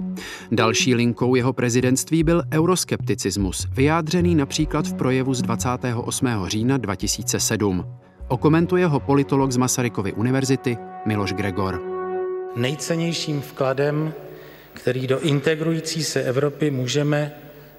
Další 0.52 0.96
linkou 0.96 1.36
jeho 1.36 1.54
prezidentství 1.54 2.24
byl 2.24 2.44
euroskepticismus, 2.54 3.68
vyjádřený 3.72 4.36
například 4.36 4.88
v 4.88 4.94
projevu 4.94 5.34
z 5.34 5.42
28. 5.42 6.28
října 6.48 6.78
2007. 6.78 7.86
Okomentuje 8.28 8.88
ho 8.88 9.00
politolog 9.00 9.52
z 9.52 9.58
Masarykovy 9.58 10.14
univerzity 10.14 10.78
Miloš 11.06 11.34
Gregor. 11.34 11.91
Nejcennějším 12.56 13.42
vkladem, 13.42 14.14
který 14.74 15.08
do 15.08 15.20
integrující 15.20 16.04
se 16.04 16.24
Evropy 16.24 16.72
můžeme 16.72 17.34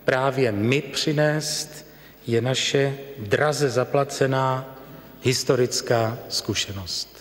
právě 0.04 0.52
my 0.52 0.80
přinést, 0.82 1.86
je 2.26 2.40
naše 2.40 2.94
draze 3.18 3.70
zaplacená 3.70 4.76
historická 5.22 6.18
zkušenost. 6.28 7.11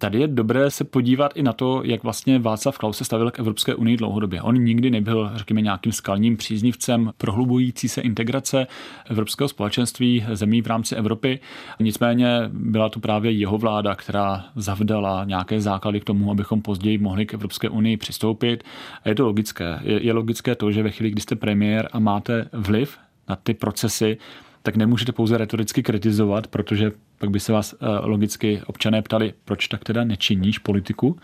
Tady 0.00 0.20
je 0.20 0.28
dobré 0.28 0.70
se 0.70 0.84
podívat 0.84 1.32
i 1.36 1.42
na 1.42 1.52
to, 1.52 1.82
jak 1.84 2.02
vlastně 2.02 2.38
Václav 2.38 2.78
Klaus 2.78 2.96
se 2.96 3.04
stavil 3.04 3.30
k 3.30 3.38
Evropské 3.38 3.74
unii 3.74 3.96
dlouhodobě. 3.96 4.42
On 4.42 4.54
nikdy 4.64 4.90
nebyl, 4.90 5.30
řekněme, 5.34 5.60
nějakým 5.60 5.92
skalním 5.92 6.36
příznivcem 6.36 7.12
prohlubující 7.16 7.88
se 7.88 8.00
integrace 8.00 8.66
Evropského 9.10 9.48
společenství 9.48 10.24
zemí 10.32 10.62
v 10.62 10.66
rámci 10.66 10.96
Evropy. 10.96 11.40
Nicméně 11.80 12.28
byla 12.52 12.88
to 12.88 13.00
právě 13.00 13.32
jeho 13.32 13.58
vláda, 13.58 13.94
která 13.94 14.44
zavdala 14.56 15.24
nějaké 15.24 15.60
základy 15.60 16.00
k 16.00 16.04
tomu, 16.04 16.30
abychom 16.30 16.62
později 16.62 16.98
mohli 16.98 17.26
k 17.26 17.34
Evropské 17.34 17.68
unii 17.68 17.96
přistoupit. 17.96 18.64
A 19.04 19.08
je 19.08 19.14
to 19.14 19.26
logické. 19.26 19.78
Je, 19.82 20.06
je 20.06 20.12
logické 20.12 20.54
to, 20.54 20.72
že 20.72 20.82
ve 20.82 20.90
chvíli, 20.90 21.10
kdy 21.10 21.20
jste 21.20 21.36
premiér 21.36 21.88
a 21.92 21.98
máte 21.98 22.48
vliv 22.52 22.98
na 23.28 23.36
ty 23.36 23.54
procesy, 23.54 24.18
tak 24.62 24.76
nemůžete 24.76 25.12
pouze 25.12 25.38
retoricky 25.38 25.82
kritizovat, 25.82 26.46
protože 26.46 26.92
pak 27.20 27.30
by 27.30 27.40
se 27.40 27.52
vás 27.52 27.74
eh, 27.74 27.86
logicky 28.02 28.62
občané 28.66 29.02
ptali, 29.02 29.34
proč 29.44 29.68
tak 29.68 29.84
teda 29.84 30.04
nečiníš 30.04 30.58
politiku 30.58 31.16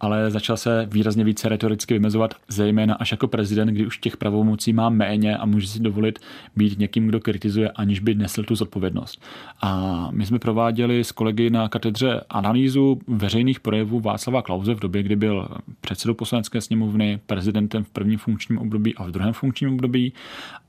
ale 0.00 0.30
začal 0.30 0.56
se 0.56 0.88
výrazně 0.90 1.24
více 1.24 1.48
retoricky 1.48 1.94
vymezovat, 1.94 2.34
zejména 2.48 2.94
až 2.94 3.10
jako 3.10 3.28
prezident, 3.28 3.68
kdy 3.68 3.86
už 3.86 3.98
těch 3.98 4.16
pravomocí 4.16 4.72
má 4.72 4.88
méně 4.88 5.36
a 5.36 5.46
může 5.46 5.66
si 5.66 5.80
dovolit 5.80 6.18
být 6.56 6.78
někým, 6.78 7.08
kdo 7.08 7.20
kritizuje, 7.20 7.70
aniž 7.70 8.00
by 8.00 8.14
nesl 8.14 8.42
tu 8.42 8.54
zodpovědnost. 8.54 9.22
A 9.62 10.08
my 10.12 10.26
jsme 10.26 10.38
prováděli 10.38 11.04
s 11.04 11.12
kolegy 11.12 11.50
na 11.50 11.68
katedře 11.68 12.20
analýzu 12.30 13.00
veřejných 13.06 13.60
projevů 13.60 14.00
Václava 14.00 14.42
Klauze 14.42 14.74
v 14.74 14.80
době, 14.80 15.02
kdy 15.02 15.16
byl 15.16 15.48
předsedou 15.80 16.14
poslanecké 16.14 16.60
sněmovny, 16.60 17.20
prezidentem 17.26 17.84
v 17.84 17.90
prvním 17.90 18.18
funkčním 18.18 18.58
období 18.58 18.94
a 18.94 19.04
v 19.04 19.10
druhém 19.10 19.32
funkčním 19.32 19.72
období. 19.72 20.12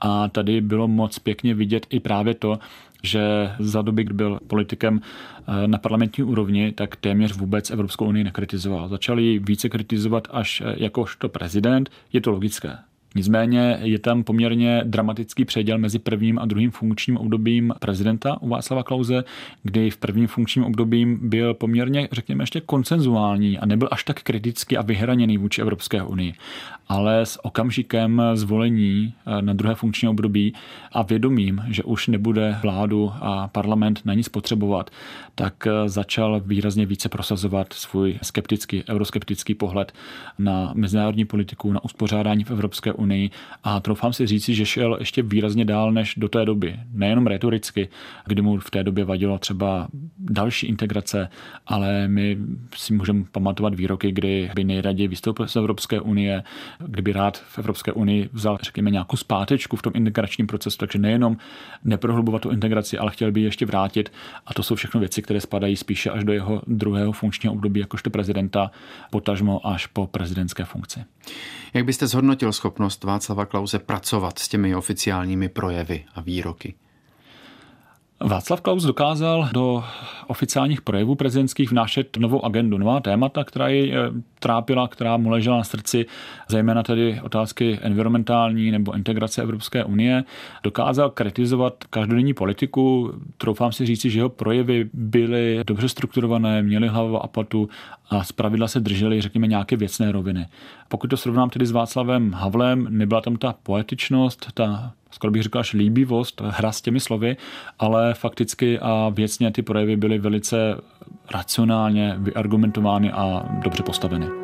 A 0.00 0.28
tady 0.28 0.60
bylo 0.60 0.88
moc 0.88 1.18
pěkně 1.18 1.54
vidět 1.54 1.86
i 1.90 2.00
právě 2.00 2.34
to, 2.34 2.58
že 3.02 3.52
za 3.58 3.82
doby, 3.82 4.04
kdy 4.04 4.14
byl 4.14 4.38
politikem 4.46 5.00
eh, 5.00 5.68
na 5.68 5.78
parlamentní 5.78 6.24
úrovni, 6.24 6.72
tak 6.72 6.96
téměř 6.96 7.32
vůbec 7.36 7.70
Evropskou 7.70 8.06
unii 8.06 8.24
nekritizoval. 8.24 8.88
Začal 8.88 9.20
ji 9.20 9.38
více 9.38 9.68
kritizovat 9.68 10.28
až 10.30 10.60
eh, 10.60 10.74
jakožto 10.76 11.28
prezident. 11.28 11.90
Je 12.12 12.20
to 12.20 12.30
logické. 12.30 12.78
Nicméně 13.14 13.78
je 13.82 13.98
tam 13.98 14.24
poměrně 14.24 14.82
dramatický 14.84 15.44
předěl 15.44 15.78
mezi 15.78 15.98
prvním 15.98 16.38
a 16.38 16.44
druhým 16.44 16.70
funkčním 16.70 17.16
obdobím 17.16 17.74
prezidenta 17.78 18.42
u 18.42 18.48
Václava 18.48 18.82
Klauze, 18.82 19.24
kdy 19.62 19.90
v 19.90 19.96
prvním 19.96 20.26
funkčním 20.26 20.64
obdobím 20.64 21.18
byl 21.28 21.54
poměrně, 21.54 22.08
řekněme, 22.12 22.42
ještě 22.42 22.60
koncenzuální 22.60 23.58
a 23.58 23.66
nebyl 23.66 23.88
až 23.90 24.04
tak 24.04 24.22
kritický 24.22 24.76
a 24.76 24.82
vyhraněný 24.82 25.38
vůči 25.38 25.60
Evropské 25.62 26.02
unii. 26.02 26.34
Ale 26.88 27.26
s 27.26 27.44
okamžikem 27.44 28.22
zvolení 28.34 29.14
eh, 29.26 29.42
na 29.42 29.52
druhé 29.52 29.74
funkční 29.74 30.08
období 30.08 30.54
a 30.92 31.02
vědomím, 31.02 31.62
že 31.68 31.82
už 31.82 32.08
nebude 32.08 32.58
vládu 32.62 33.12
a 33.20 33.48
parlament 33.48 34.00
na 34.04 34.14
nic 34.14 34.28
potřebovat, 34.28 34.90
tak 35.34 35.66
eh, 35.66 35.88
začal 35.88 36.40
výrazně 36.44 36.86
více 36.86 37.08
prosazovat 37.08 37.72
svůj 37.72 38.18
skeptický, 38.22 38.84
euroskeptický 38.88 39.54
pohled 39.54 39.92
na 40.38 40.72
mezinárodní 40.74 41.24
politiku, 41.24 41.72
na 41.72 41.84
uspořádání 41.84 42.44
v 42.44 42.50
Evropské 42.50 42.92
unii 43.00 43.30
a 43.64 43.80
troufám 43.80 44.12
si 44.12 44.26
říci, 44.26 44.54
že 44.54 44.66
šel 44.66 44.96
ještě 45.00 45.22
výrazně 45.22 45.64
dál 45.64 45.92
než 45.92 46.14
do 46.16 46.28
té 46.28 46.44
doby. 46.44 46.76
Nejenom 46.92 47.26
retoricky, 47.26 47.88
kdy 48.26 48.42
mu 48.42 48.58
v 48.58 48.70
té 48.70 48.84
době 48.84 49.04
vadilo 49.04 49.38
třeba 49.38 49.88
další 50.18 50.66
integrace, 50.66 51.28
ale 51.66 52.08
my 52.08 52.38
si 52.76 52.94
můžeme 52.94 53.24
pamatovat 53.32 53.74
výroky, 53.74 54.12
kdy 54.12 54.50
by 54.54 54.64
nejraději 54.64 55.08
vystoupil 55.08 55.48
z 55.48 55.56
Evropské 55.56 56.00
unie, 56.00 56.42
kdyby 56.78 57.12
rád 57.12 57.38
v 57.38 57.58
Evropské 57.58 57.92
unii 57.92 58.28
vzal, 58.32 58.58
řekněme, 58.62 58.90
nějakou 58.90 59.16
zpátečku 59.16 59.76
v 59.76 59.82
tom 59.82 59.92
integračním 59.96 60.46
procesu, 60.46 60.78
takže 60.78 60.98
nejenom 60.98 61.36
neprohlubovat 61.84 62.42
tu 62.42 62.50
integraci, 62.50 62.98
ale 62.98 63.10
chtěl 63.10 63.32
by 63.32 63.40
ještě 63.40 63.66
vrátit. 63.66 64.12
A 64.46 64.54
to 64.54 64.62
jsou 64.62 64.74
všechno 64.74 65.00
věci, 65.00 65.22
které 65.22 65.40
spadají 65.40 65.76
spíše 65.76 66.10
až 66.10 66.24
do 66.24 66.32
jeho 66.32 66.62
druhého 66.66 67.12
funkčního 67.12 67.54
období 67.54 67.80
jakožto 67.80 68.10
prezidenta, 68.10 68.70
potažmo 69.10 69.66
až 69.66 69.86
po 69.86 70.06
prezidentské 70.06 70.64
funkci. 70.64 71.04
Jak 71.74 71.84
byste 71.84 72.06
zhodnotil 72.06 72.52
schopnost 72.52 72.89
Václava 73.04 73.46
Klauze 73.46 73.78
pracovat 73.78 74.38
s 74.38 74.48
těmi 74.48 74.76
oficiálními 74.76 75.48
projevy 75.48 76.04
a 76.14 76.20
výroky? 76.20 76.74
Václav 78.24 78.60
Klaus 78.60 78.84
dokázal 78.84 79.48
do 79.52 79.84
oficiálních 80.26 80.82
projevů 80.82 81.14
prezidentských 81.14 81.70
vnášet 81.70 82.16
novou 82.16 82.44
agendu, 82.44 82.78
nová 82.78 83.00
témata, 83.00 83.44
která 83.44 83.68
ji 83.68 83.92
eh, 83.92 83.96
trápila, 84.40 84.88
která 84.88 85.16
mu 85.16 85.30
ležela 85.30 85.56
na 85.56 85.64
srdci, 85.64 86.06
zejména 86.48 86.82
tedy 86.82 87.20
otázky 87.22 87.78
environmentální 87.82 88.70
nebo 88.70 88.96
integrace 88.96 89.42
Evropské 89.42 89.84
unie. 89.84 90.24
Dokázal 90.62 91.10
kritizovat 91.10 91.84
každodenní 91.90 92.34
politiku. 92.34 93.12
Troufám 93.38 93.72
si 93.72 93.86
říci, 93.86 94.10
že 94.10 94.18
jeho 94.18 94.28
projevy 94.28 94.90
byly 94.92 95.60
dobře 95.66 95.88
strukturované, 95.88 96.62
měly 96.62 96.88
hlavu 96.88 97.22
a 97.22 97.26
patu 97.26 97.68
a 98.10 98.24
zpravidla 98.24 98.68
se 98.68 98.80
držely, 98.80 99.20
řekněme, 99.20 99.46
nějaké 99.46 99.76
věcné 99.76 100.12
roviny. 100.12 100.46
Pokud 100.88 101.10
to 101.10 101.16
srovnám 101.16 101.50
tedy 101.50 101.66
s 101.66 101.70
Václavem 101.70 102.32
Havlem, 102.32 102.86
nebyla 102.90 103.20
tam 103.20 103.36
ta 103.36 103.54
poetičnost, 103.62 104.46
ta 104.54 104.92
skoro 105.10 105.30
bych 105.30 105.42
řekl 105.42 105.58
až 105.58 105.72
líbivost, 105.72 106.40
hra 106.44 106.72
s 106.72 106.80
těmi 106.80 107.00
slovy, 107.00 107.36
ale 107.78 108.14
fakticky 108.14 108.78
a 108.78 109.08
věcně 109.14 109.50
ty 109.50 109.62
projevy 109.62 109.96
byly 109.96 110.18
velice 110.18 110.76
racionálně 111.34 112.14
vyargumentovány 112.18 113.12
a 113.12 113.44
dobře 113.62 113.82
postaveny. 113.82 114.39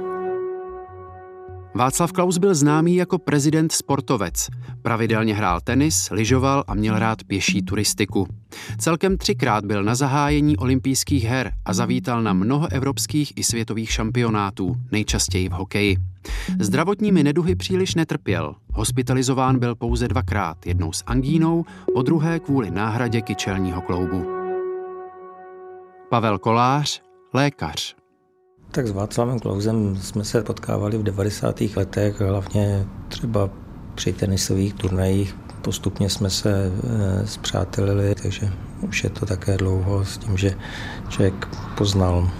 Václav 1.76 2.12
Klaus 2.12 2.38
byl 2.38 2.54
známý 2.54 2.96
jako 2.96 3.18
prezident 3.18 3.72
sportovec. 3.72 4.48
Pravidelně 4.82 5.34
hrál 5.34 5.60
tenis, 5.60 6.08
lyžoval 6.10 6.64
a 6.66 6.74
měl 6.74 6.98
rád 6.98 7.24
pěší 7.24 7.62
turistiku. 7.62 8.26
Celkem 8.78 9.18
třikrát 9.18 9.64
byl 9.64 9.84
na 9.84 9.94
zahájení 9.94 10.56
olympijských 10.56 11.24
her 11.24 11.52
a 11.64 11.72
zavítal 11.72 12.22
na 12.22 12.32
mnoho 12.32 12.72
evropských 12.72 13.32
i 13.36 13.44
světových 13.44 13.92
šampionátů, 13.92 14.76
nejčastěji 14.92 15.48
v 15.48 15.52
hokeji. 15.52 15.96
Zdravotními 16.60 17.24
neduhy 17.24 17.56
příliš 17.56 17.94
netrpěl. 17.94 18.54
Hospitalizován 18.74 19.58
byl 19.58 19.74
pouze 19.74 20.08
dvakrát, 20.08 20.66
jednou 20.66 20.92
s 20.92 21.04
angínou, 21.06 21.64
po 21.94 22.02
druhé 22.02 22.40
kvůli 22.40 22.70
náhradě 22.70 23.20
kyčelního 23.20 23.80
kloubu. 23.80 24.26
Pavel 26.10 26.38
Kolář, 26.38 27.02
lékař. 27.34 28.05
Tak 28.76 28.86
s 28.86 28.90
Václavem 28.90 29.38
Klausem 29.38 29.96
jsme 29.96 30.24
se 30.24 30.42
potkávali 30.42 30.98
v 30.98 31.02
90. 31.02 31.60
letech, 31.76 32.20
hlavně 32.20 32.86
třeba 33.08 33.50
při 33.94 34.12
tenisových 34.12 34.74
turnajích. 34.74 35.36
Postupně 35.62 36.10
jsme 36.10 36.30
se 36.30 36.50
e, 36.52 37.26
zpřátelili, 37.26 38.14
takže 38.22 38.52
už 38.88 39.04
je 39.04 39.10
to 39.10 39.26
také 39.26 39.56
dlouho 39.56 40.04
s 40.04 40.18
tím, 40.18 40.36
že 40.36 40.54
člověk 41.08 41.48
poznal 41.78 42.30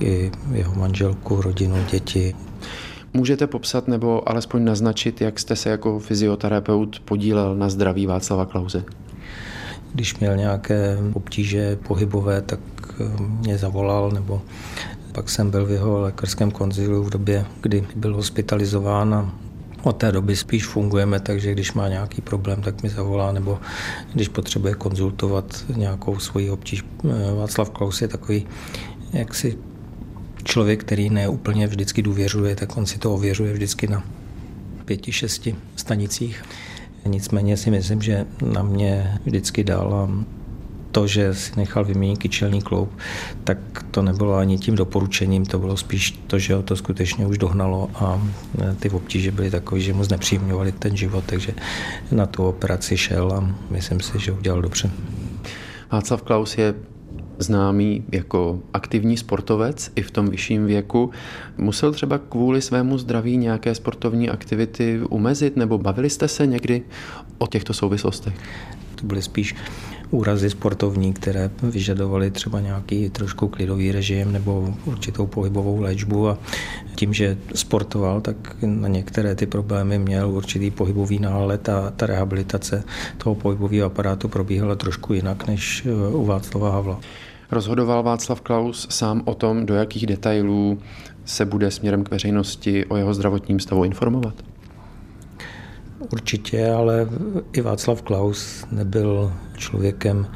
i 0.00 0.30
jeho 0.52 0.74
manželku, 0.74 1.42
rodinu, 1.42 1.76
děti. 1.90 2.34
Můžete 3.14 3.46
popsat 3.46 3.88
nebo 3.88 4.28
alespoň 4.28 4.64
naznačit, 4.64 5.20
jak 5.20 5.38
jste 5.38 5.56
se 5.56 5.70
jako 5.70 5.98
fyzioterapeut 5.98 7.00
podílel 7.00 7.56
na 7.56 7.68
zdraví 7.68 8.06
Václava 8.06 8.46
Klauze? 8.46 8.84
Když 9.94 10.18
měl 10.18 10.36
nějaké 10.36 10.98
obtíže 11.12 11.76
pohybové, 11.76 12.42
tak 12.42 12.60
eh, 13.00 13.22
mě 13.22 13.58
zavolal, 13.58 14.10
nebo 14.10 14.42
pak 15.16 15.30
jsem 15.30 15.50
byl 15.50 15.66
v 15.66 15.70
jeho 15.70 16.00
lékařském 16.00 16.50
konzilu 16.50 17.02
v 17.02 17.10
době, 17.10 17.44
kdy 17.60 17.86
byl 17.96 18.16
hospitalizován 18.16 19.14
a 19.14 19.32
od 19.82 19.92
té 19.92 20.12
doby 20.12 20.36
spíš 20.36 20.66
fungujeme, 20.66 21.20
takže 21.20 21.52
když 21.52 21.72
má 21.72 21.88
nějaký 21.88 22.22
problém, 22.22 22.62
tak 22.62 22.82
mi 22.82 22.88
zavolá, 22.88 23.32
nebo 23.32 23.58
když 24.14 24.28
potřebuje 24.28 24.74
konzultovat 24.74 25.64
nějakou 25.76 26.18
svoji 26.18 26.50
obtíž. 26.50 26.84
Václav 27.36 27.70
Klaus 27.70 28.02
je 28.02 28.08
takový 28.08 28.46
jaksi 29.12 29.58
člověk, 30.44 30.80
který 30.80 31.10
ne 31.10 31.28
úplně 31.28 31.66
vždycky 31.66 32.02
důvěřuje, 32.02 32.56
tak 32.56 32.76
on 32.76 32.86
si 32.86 32.98
to 32.98 33.14
ověřuje 33.14 33.52
vždycky 33.52 33.86
na 33.86 34.04
pěti, 34.84 35.12
šesti 35.12 35.56
stanicích. 35.76 36.42
Nicméně 37.06 37.56
si 37.56 37.70
myslím, 37.70 38.02
že 38.02 38.26
na 38.52 38.62
mě 38.62 39.18
vždycky 39.24 39.64
dal 39.64 40.08
to, 40.96 41.06
že 41.06 41.34
si 41.34 41.52
nechal 41.56 41.84
vyměnit 41.84 42.18
kyčelní 42.18 42.62
kloub, 42.62 42.88
tak 43.44 43.58
to 43.90 44.02
nebylo 44.02 44.34
ani 44.34 44.58
tím 44.58 44.74
doporučením, 44.74 45.46
to 45.46 45.58
bylo 45.58 45.76
spíš 45.76 46.10
to, 46.26 46.38
že 46.38 46.54
ho 46.54 46.62
to 46.62 46.76
skutečně 46.76 47.26
už 47.26 47.38
dohnalo 47.38 47.90
a 47.94 48.22
ty 48.80 48.90
obtíže 48.90 49.30
byly 49.30 49.50
takové, 49.50 49.80
že 49.80 49.92
mu 49.92 50.04
znepříjemňovali 50.04 50.72
ten 50.72 50.96
život, 50.96 51.24
takže 51.26 51.52
na 52.12 52.26
tu 52.26 52.44
operaci 52.44 52.96
šel 52.96 53.32
a 53.32 53.54
myslím 53.70 54.00
si, 54.00 54.18
že 54.18 54.32
udělal 54.32 54.62
dobře. 54.62 54.90
Václav 55.92 56.22
Klaus 56.22 56.58
je 56.58 56.74
známý 57.38 58.04
jako 58.12 58.60
aktivní 58.72 59.16
sportovec 59.16 59.92
i 59.96 60.02
v 60.02 60.10
tom 60.10 60.28
vyšším 60.28 60.66
věku. 60.66 61.10
Musel 61.58 61.92
třeba 61.92 62.18
kvůli 62.18 62.62
svému 62.62 62.98
zdraví 62.98 63.36
nějaké 63.36 63.74
sportovní 63.74 64.30
aktivity 64.30 65.00
umezit 65.10 65.56
nebo 65.56 65.78
bavili 65.78 66.10
jste 66.10 66.28
se 66.28 66.46
někdy 66.46 66.82
o 67.38 67.46
těchto 67.46 67.74
souvislostech? 67.74 68.34
To 68.94 69.06
byly 69.06 69.22
spíš 69.22 69.54
úrazy 70.10 70.50
sportovní, 70.50 71.12
které 71.12 71.50
vyžadovaly 71.62 72.30
třeba 72.30 72.60
nějaký 72.60 73.10
trošku 73.10 73.48
klidový 73.48 73.92
režim 73.92 74.32
nebo 74.32 74.74
určitou 74.84 75.26
pohybovou 75.26 75.80
léčbu 75.80 76.28
a 76.28 76.38
tím, 76.94 77.14
že 77.14 77.38
sportoval, 77.54 78.20
tak 78.20 78.36
na 78.62 78.88
některé 78.88 79.34
ty 79.34 79.46
problémy 79.46 79.98
měl 79.98 80.30
určitý 80.30 80.70
pohybový 80.70 81.18
nálet 81.18 81.68
a 81.68 81.90
ta 81.96 82.06
rehabilitace 82.06 82.84
toho 83.18 83.34
pohybového 83.34 83.86
aparátu 83.86 84.28
probíhala 84.28 84.74
trošku 84.74 85.12
jinak 85.12 85.46
než 85.46 85.86
u 86.12 86.24
Václava 86.24 86.70
Havla. 86.70 87.00
Rozhodoval 87.50 88.02
Václav 88.02 88.40
Klaus 88.40 88.86
sám 88.90 89.22
o 89.24 89.34
tom, 89.34 89.66
do 89.66 89.74
jakých 89.74 90.06
detailů 90.06 90.78
se 91.24 91.44
bude 91.44 91.70
směrem 91.70 92.04
k 92.04 92.10
veřejnosti 92.10 92.84
o 92.84 92.96
jeho 92.96 93.14
zdravotním 93.14 93.60
stavu 93.60 93.84
informovat? 93.84 94.34
Určitě, 96.12 96.70
ale 96.70 97.08
i 97.52 97.60
Václav 97.60 98.02
Klaus 98.02 98.64
nebyl 98.70 99.32
člověkem 99.56 100.26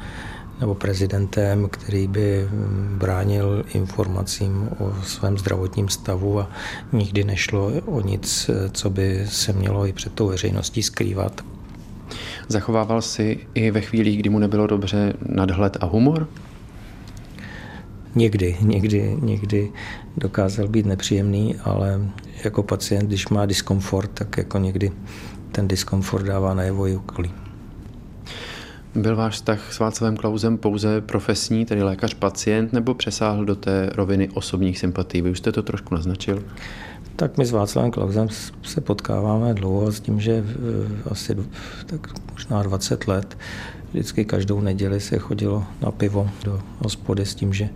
nebo 0.59 0.75
prezidentem, 0.75 1.69
který 1.69 2.07
by 2.07 2.49
bránil 2.97 3.63
informacím 3.73 4.69
o 4.79 4.93
svém 5.03 5.37
zdravotním 5.37 5.89
stavu 5.89 6.39
a 6.39 6.49
nikdy 6.93 7.23
nešlo 7.23 7.71
o 7.85 8.01
nic, 8.01 8.49
co 8.71 8.89
by 8.89 9.25
se 9.27 9.53
mělo 9.53 9.87
i 9.87 9.93
před 9.93 10.13
tou 10.13 10.27
veřejností 10.27 10.83
skrývat. 10.83 11.41
Zachovával 12.47 13.01
si 13.01 13.39
i 13.53 13.71
ve 13.71 13.81
chvíli, 13.81 14.15
kdy 14.15 14.29
mu 14.29 14.39
nebylo 14.39 14.67
dobře 14.67 15.13
nadhled 15.25 15.77
a 15.81 15.85
humor? 15.85 16.27
Někdy, 18.15 18.57
někdy, 18.61 19.17
někdy 19.21 19.71
dokázal 20.17 20.67
být 20.67 20.85
nepříjemný, 20.85 21.55
ale 21.63 22.01
jako 22.43 22.63
pacient, 22.63 23.07
když 23.07 23.27
má 23.27 23.45
diskomfort, 23.45 24.11
tak 24.13 24.37
jako 24.37 24.57
někdy 24.57 24.91
ten 25.51 25.67
diskomfort 25.67 26.25
dává 26.25 26.53
najevo 26.53 26.87
i 26.87 26.95
okolí. 26.95 27.31
Byl 28.95 29.15
váš 29.15 29.33
vztah 29.33 29.73
s 29.73 29.79
Václavem 29.79 30.17
Klausem 30.17 30.57
pouze 30.57 31.01
profesní, 31.01 31.65
tedy 31.65 31.83
lékař-pacient, 31.83 32.73
nebo 32.73 32.93
přesáhl 32.93 33.45
do 33.45 33.55
té 33.55 33.89
roviny 33.95 34.29
osobních 34.33 34.79
sympatí? 34.79 35.21
Vy 35.21 35.31
už 35.31 35.37
jste 35.37 35.51
to 35.51 35.63
trošku 35.63 35.95
naznačil. 35.95 36.43
Tak 37.15 37.37
my 37.37 37.45
s 37.45 37.51
Václavem 37.51 37.91
Klausem 37.91 38.27
se 38.63 38.81
potkáváme 38.81 39.53
dlouho 39.53 39.91
s 39.91 39.99
tím, 39.99 40.19
že 40.19 40.43
asi 41.11 41.37
tak 41.85 42.07
možná 42.33 42.63
20 42.63 43.07
let 43.07 43.37
Vždycky 43.91 44.25
každou 44.25 44.61
neděli 44.61 44.99
se 44.99 45.17
chodilo 45.17 45.65
na 45.81 45.91
pivo 45.91 46.29
do 46.43 46.61
hospody 46.79 47.25
s 47.25 47.35
tím, 47.35 47.53
že 47.53 47.69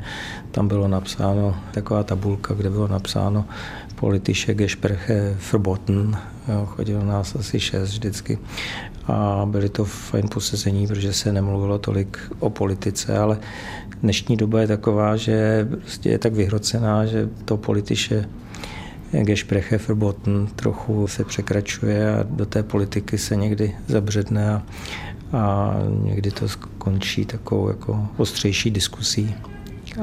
tam 0.52 0.68
bylo 0.68 0.88
napsáno 0.88 1.56
taková 1.72 2.04
tabulka, 2.04 2.54
kde 2.54 2.70
bylo 2.70 2.88
napsáno 2.88 3.46
politische 3.96 4.54
Gespräche 4.54 5.38
verboten. 5.52 6.18
Chodilo 6.66 7.06
nás 7.06 7.36
asi 7.36 7.60
šest 7.60 7.90
vždycky 7.90 8.40
a 9.08 9.46
byly 9.46 9.70
to 9.70 9.86
fajn 9.86 10.28
posezení, 10.34 10.88
protože 10.88 11.14
se 11.14 11.32
nemluvilo 11.32 11.80
tolik 11.80 12.20
o 12.40 12.50
politice, 12.50 13.18
ale 13.18 13.38
dnešní 14.02 14.38
doba 14.38 14.62
je 14.62 14.68
taková, 14.68 15.16
že 15.16 15.68
prostě 15.70 16.10
je 16.10 16.20
tak 16.20 16.34
vyhrocená, 16.34 17.06
že 17.06 17.30
to 17.46 17.58
politiše 17.58 18.30
Gespräche 19.12 19.78
verboten 19.78 20.48
trochu 20.56 21.08
se 21.08 21.24
překračuje 21.24 22.16
a 22.16 22.24
do 22.24 22.46
té 22.46 22.64
politiky 22.64 23.18
se 23.18 23.36
někdy 23.36 23.76
zabředne 23.88 24.54
a 24.54 24.64
a 25.34 25.76
někdy 26.04 26.32
to 26.32 26.50
skončí 26.50 27.26
takovou 27.26 27.68
jako 27.68 28.08
ostřejší 28.18 28.72
diskusí. 28.72 29.36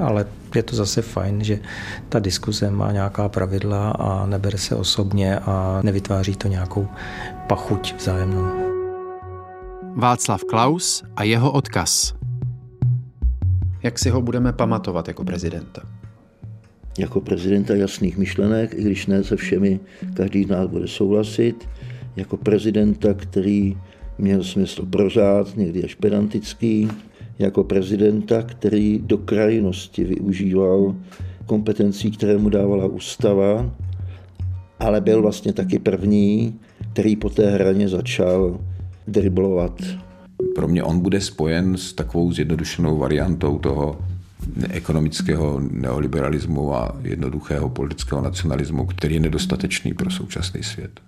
Ale 0.00 0.26
je 0.56 0.62
to 0.62 0.76
zase 0.76 1.02
fajn, 1.02 1.44
že 1.44 1.58
ta 2.08 2.18
diskuze 2.18 2.70
má 2.70 2.92
nějaká 2.92 3.28
pravidla 3.28 3.90
a 3.90 4.26
nebere 4.26 4.58
se 4.58 4.76
osobně 4.76 5.38
a 5.38 5.80
nevytváří 5.82 6.36
to 6.36 6.48
nějakou 6.48 6.88
pachuť 7.46 7.94
vzájemnou. 7.98 8.46
Václav 9.96 10.44
Klaus 10.44 11.02
a 11.16 11.22
jeho 11.22 11.52
odkaz. 11.52 12.14
Jak 13.82 13.98
si 13.98 14.10
ho 14.10 14.22
budeme 14.22 14.52
pamatovat 14.52 15.08
jako 15.08 15.24
prezidenta? 15.24 15.82
Jako 16.98 17.20
prezidenta 17.20 17.74
jasných 17.74 18.18
myšlenek, 18.18 18.74
i 18.74 18.82
když 18.82 19.06
ne 19.06 19.24
se 19.24 19.36
všemi 19.36 19.80
každý 20.14 20.44
z 20.44 20.48
nás 20.48 20.66
bude 20.66 20.88
souhlasit. 20.88 21.68
Jako 22.16 22.36
prezidenta, 22.36 23.14
který 23.14 23.76
měl 24.18 24.44
smysl 24.44 24.86
prořád, 24.86 25.56
někdy 25.56 25.84
až 25.84 25.94
pedantický, 25.94 26.88
jako 27.42 27.64
prezidenta, 27.64 28.42
který 28.42 28.98
do 28.98 29.18
krajnosti 29.18 30.04
využíval 30.04 30.96
kompetencí, 31.46 32.10
které 32.10 32.38
mu 32.38 32.48
dávala 32.48 32.86
ústava, 32.86 33.70
ale 34.80 35.00
byl 35.00 35.22
vlastně 35.22 35.52
taky 35.52 35.78
první, 35.78 36.60
který 36.92 37.16
po 37.16 37.30
té 37.30 37.50
hraně 37.50 37.88
začal 37.88 38.60
driblovat. 39.08 39.82
Pro 40.54 40.68
mě 40.68 40.82
on 40.82 41.00
bude 41.00 41.20
spojen 41.20 41.76
s 41.76 41.92
takovou 41.92 42.32
zjednodušenou 42.32 42.98
variantou 42.98 43.58
toho 43.58 43.98
ekonomického 44.70 45.60
neoliberalismu 45.70 46.74
a 46.74 46.96
jednoduchého 47.02 47.68
politického 47.68 48.22
nacionalismu, 48.22 48.86
který 48.86 49.14
je 49.14 49.20
nedostatečný 49.20 49.94
pro 49.94 50.10
současný 50.10 50.62
svět. 50.62 51.00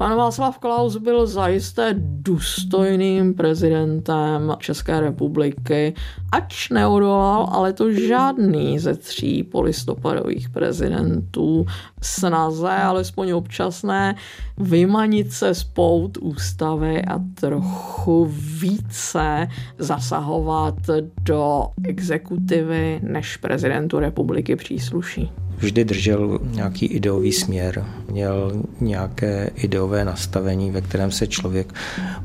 Pan 0.00 0.16
Václav 0.16 0.58
Klaus 0.58 0.96
byl 0.96 1.26
zajisté 1.26 1.94
důstojným 1.98 3.34
prezidentem 3.34 4.56
České 4.58 5.00
republiky, 5.00 5.94
ač 6.32 6.70
neodolal, 6.70 7.48
ale 7.52 7.72
to 7.72 7.92
žádný 7.92 8.78
ze 8.78 8.94
tří 8.94 9.42
polistopadových 9.42 10.48
prezidentů 10.48 11.66
snaze, 12.02 12.70
alespoň 12.70 13.30
občasné, 13.30 14.14
vymanit 14.58 15.32
se 15.32 15.54
z 15.54 15.64
pout 15.64 16.18
ústavy 16.20 17.04
a 17.04 17.20
trochu 17.34 18.24
více 18.60 19.48
zasahovat 19.78 20.74
do 21.22 21.66
exekutivy, 21.84 23.00
než 23.02 23.36
prezidentu 23.36 23.98
republiky 23.98 24.56
přísluší 24.56 25.30
vždy 25.60 25.84
držel 25.84 26.38
nějaký 26.42 26.86
ideový 26.86 27.32
směr, 27.32 27.84
měl 28.10 28.62
nějaké 28.80 29.50
ideové 29.56 30.04
nastavení, 30.04 30.70
ve 30.70 30.80
kterém 30.80 31.10
se 31.10 31.26
člověk 31.26 31.74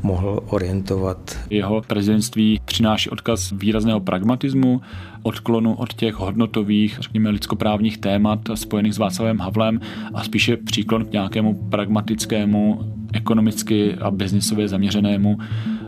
mohl 0.04 0.44
orientovat. 0.48 1.38
Jeho 1.50 1.82
prezidentství 1.82 2.60
přináší 2.66 3.10
odkaz 3.10 3.52
výrazného 3.52 4.00
pragmatismu, 4.00 4.82
odklonu 5.24 5.74
od 5.74 5.94
těch 5.94 6.16
hodnotových, 6.16 6.98
řekněme, 7.02 7.30
lidskoprávních 7.30 7.98
témat 7.98 8.40
spojených 8.56 8.94
s 8.94 8.98
Václavem 8.98 9.40
Havlem 9.40 9.80
a 10.14 10.24
spíše 10.24 10.58
příklon 10.58 11.06
k 11.06 11.12
nějakému 11.12 11.54
pragmatickému, 11.54 12.80
ekonomicky 13.14 13.96
a 13.96 14.12
biznisově 14.12 14.68
zaměřenému 14.68 15.38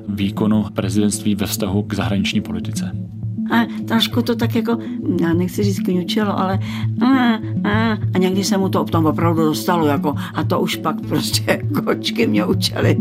výkonu 0.07 0.65
prezidentství 0.73 1.35
ve 1.35 1.45
vztahu 1.45 1.83
k 1.83 1.93
zahraniční 1.93 2.41
politice 2.41 3.16
a 3.51 3.65
trošku 3.87 4.21
to 4.21 4.35
tak 4.35 4.55
jako, 4.55 4.77
já 5.21 5.33
nechci 5.33 5.63
říct 5.63 5.79
kňučelo, 5.79 6.39
ale 6.39 6.59
a, 7.01 7.33
a, 7.69 7.97
a 8.13 8.17
někdy 8.17 8.43
se 8.43 8.57
mu 8.57 8.69
to 8.69 8.83
tam 8.83 9.05
opravdu 9.05 9.43
dostalo, 9.43 9.85
jako, 9.85 10.15
a 10.33 10.43
to 10.43 10.59
už 10.59 10.75
pak 10.75 11.01
prostě 11.01 11.61
kočky 11.85 12.27
mě 12.27 12.45
učily. 12.45 12.97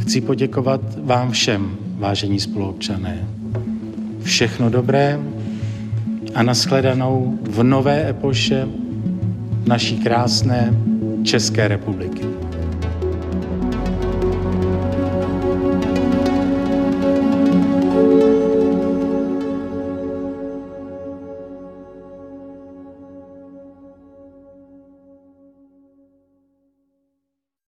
Chci 0.00 0.20
poděkovat 0.20 0.80
vám 1.04 1.30
všem, 1.30 1.70
vážení 1.98 2.40
spoluobčané. 2.40 3.28
Všechno 4.22 4.70
dobré 4.70 5.20
a 6.34 6.42
nashledanou 6.42 7.38
v 7.42 7.62
nové 7.62 8.08
epoše 8.08 8.68
naší 9.66 9.98
krásné 9.98 10.74
České 11.22 11.68
republiky. 11.68 12.25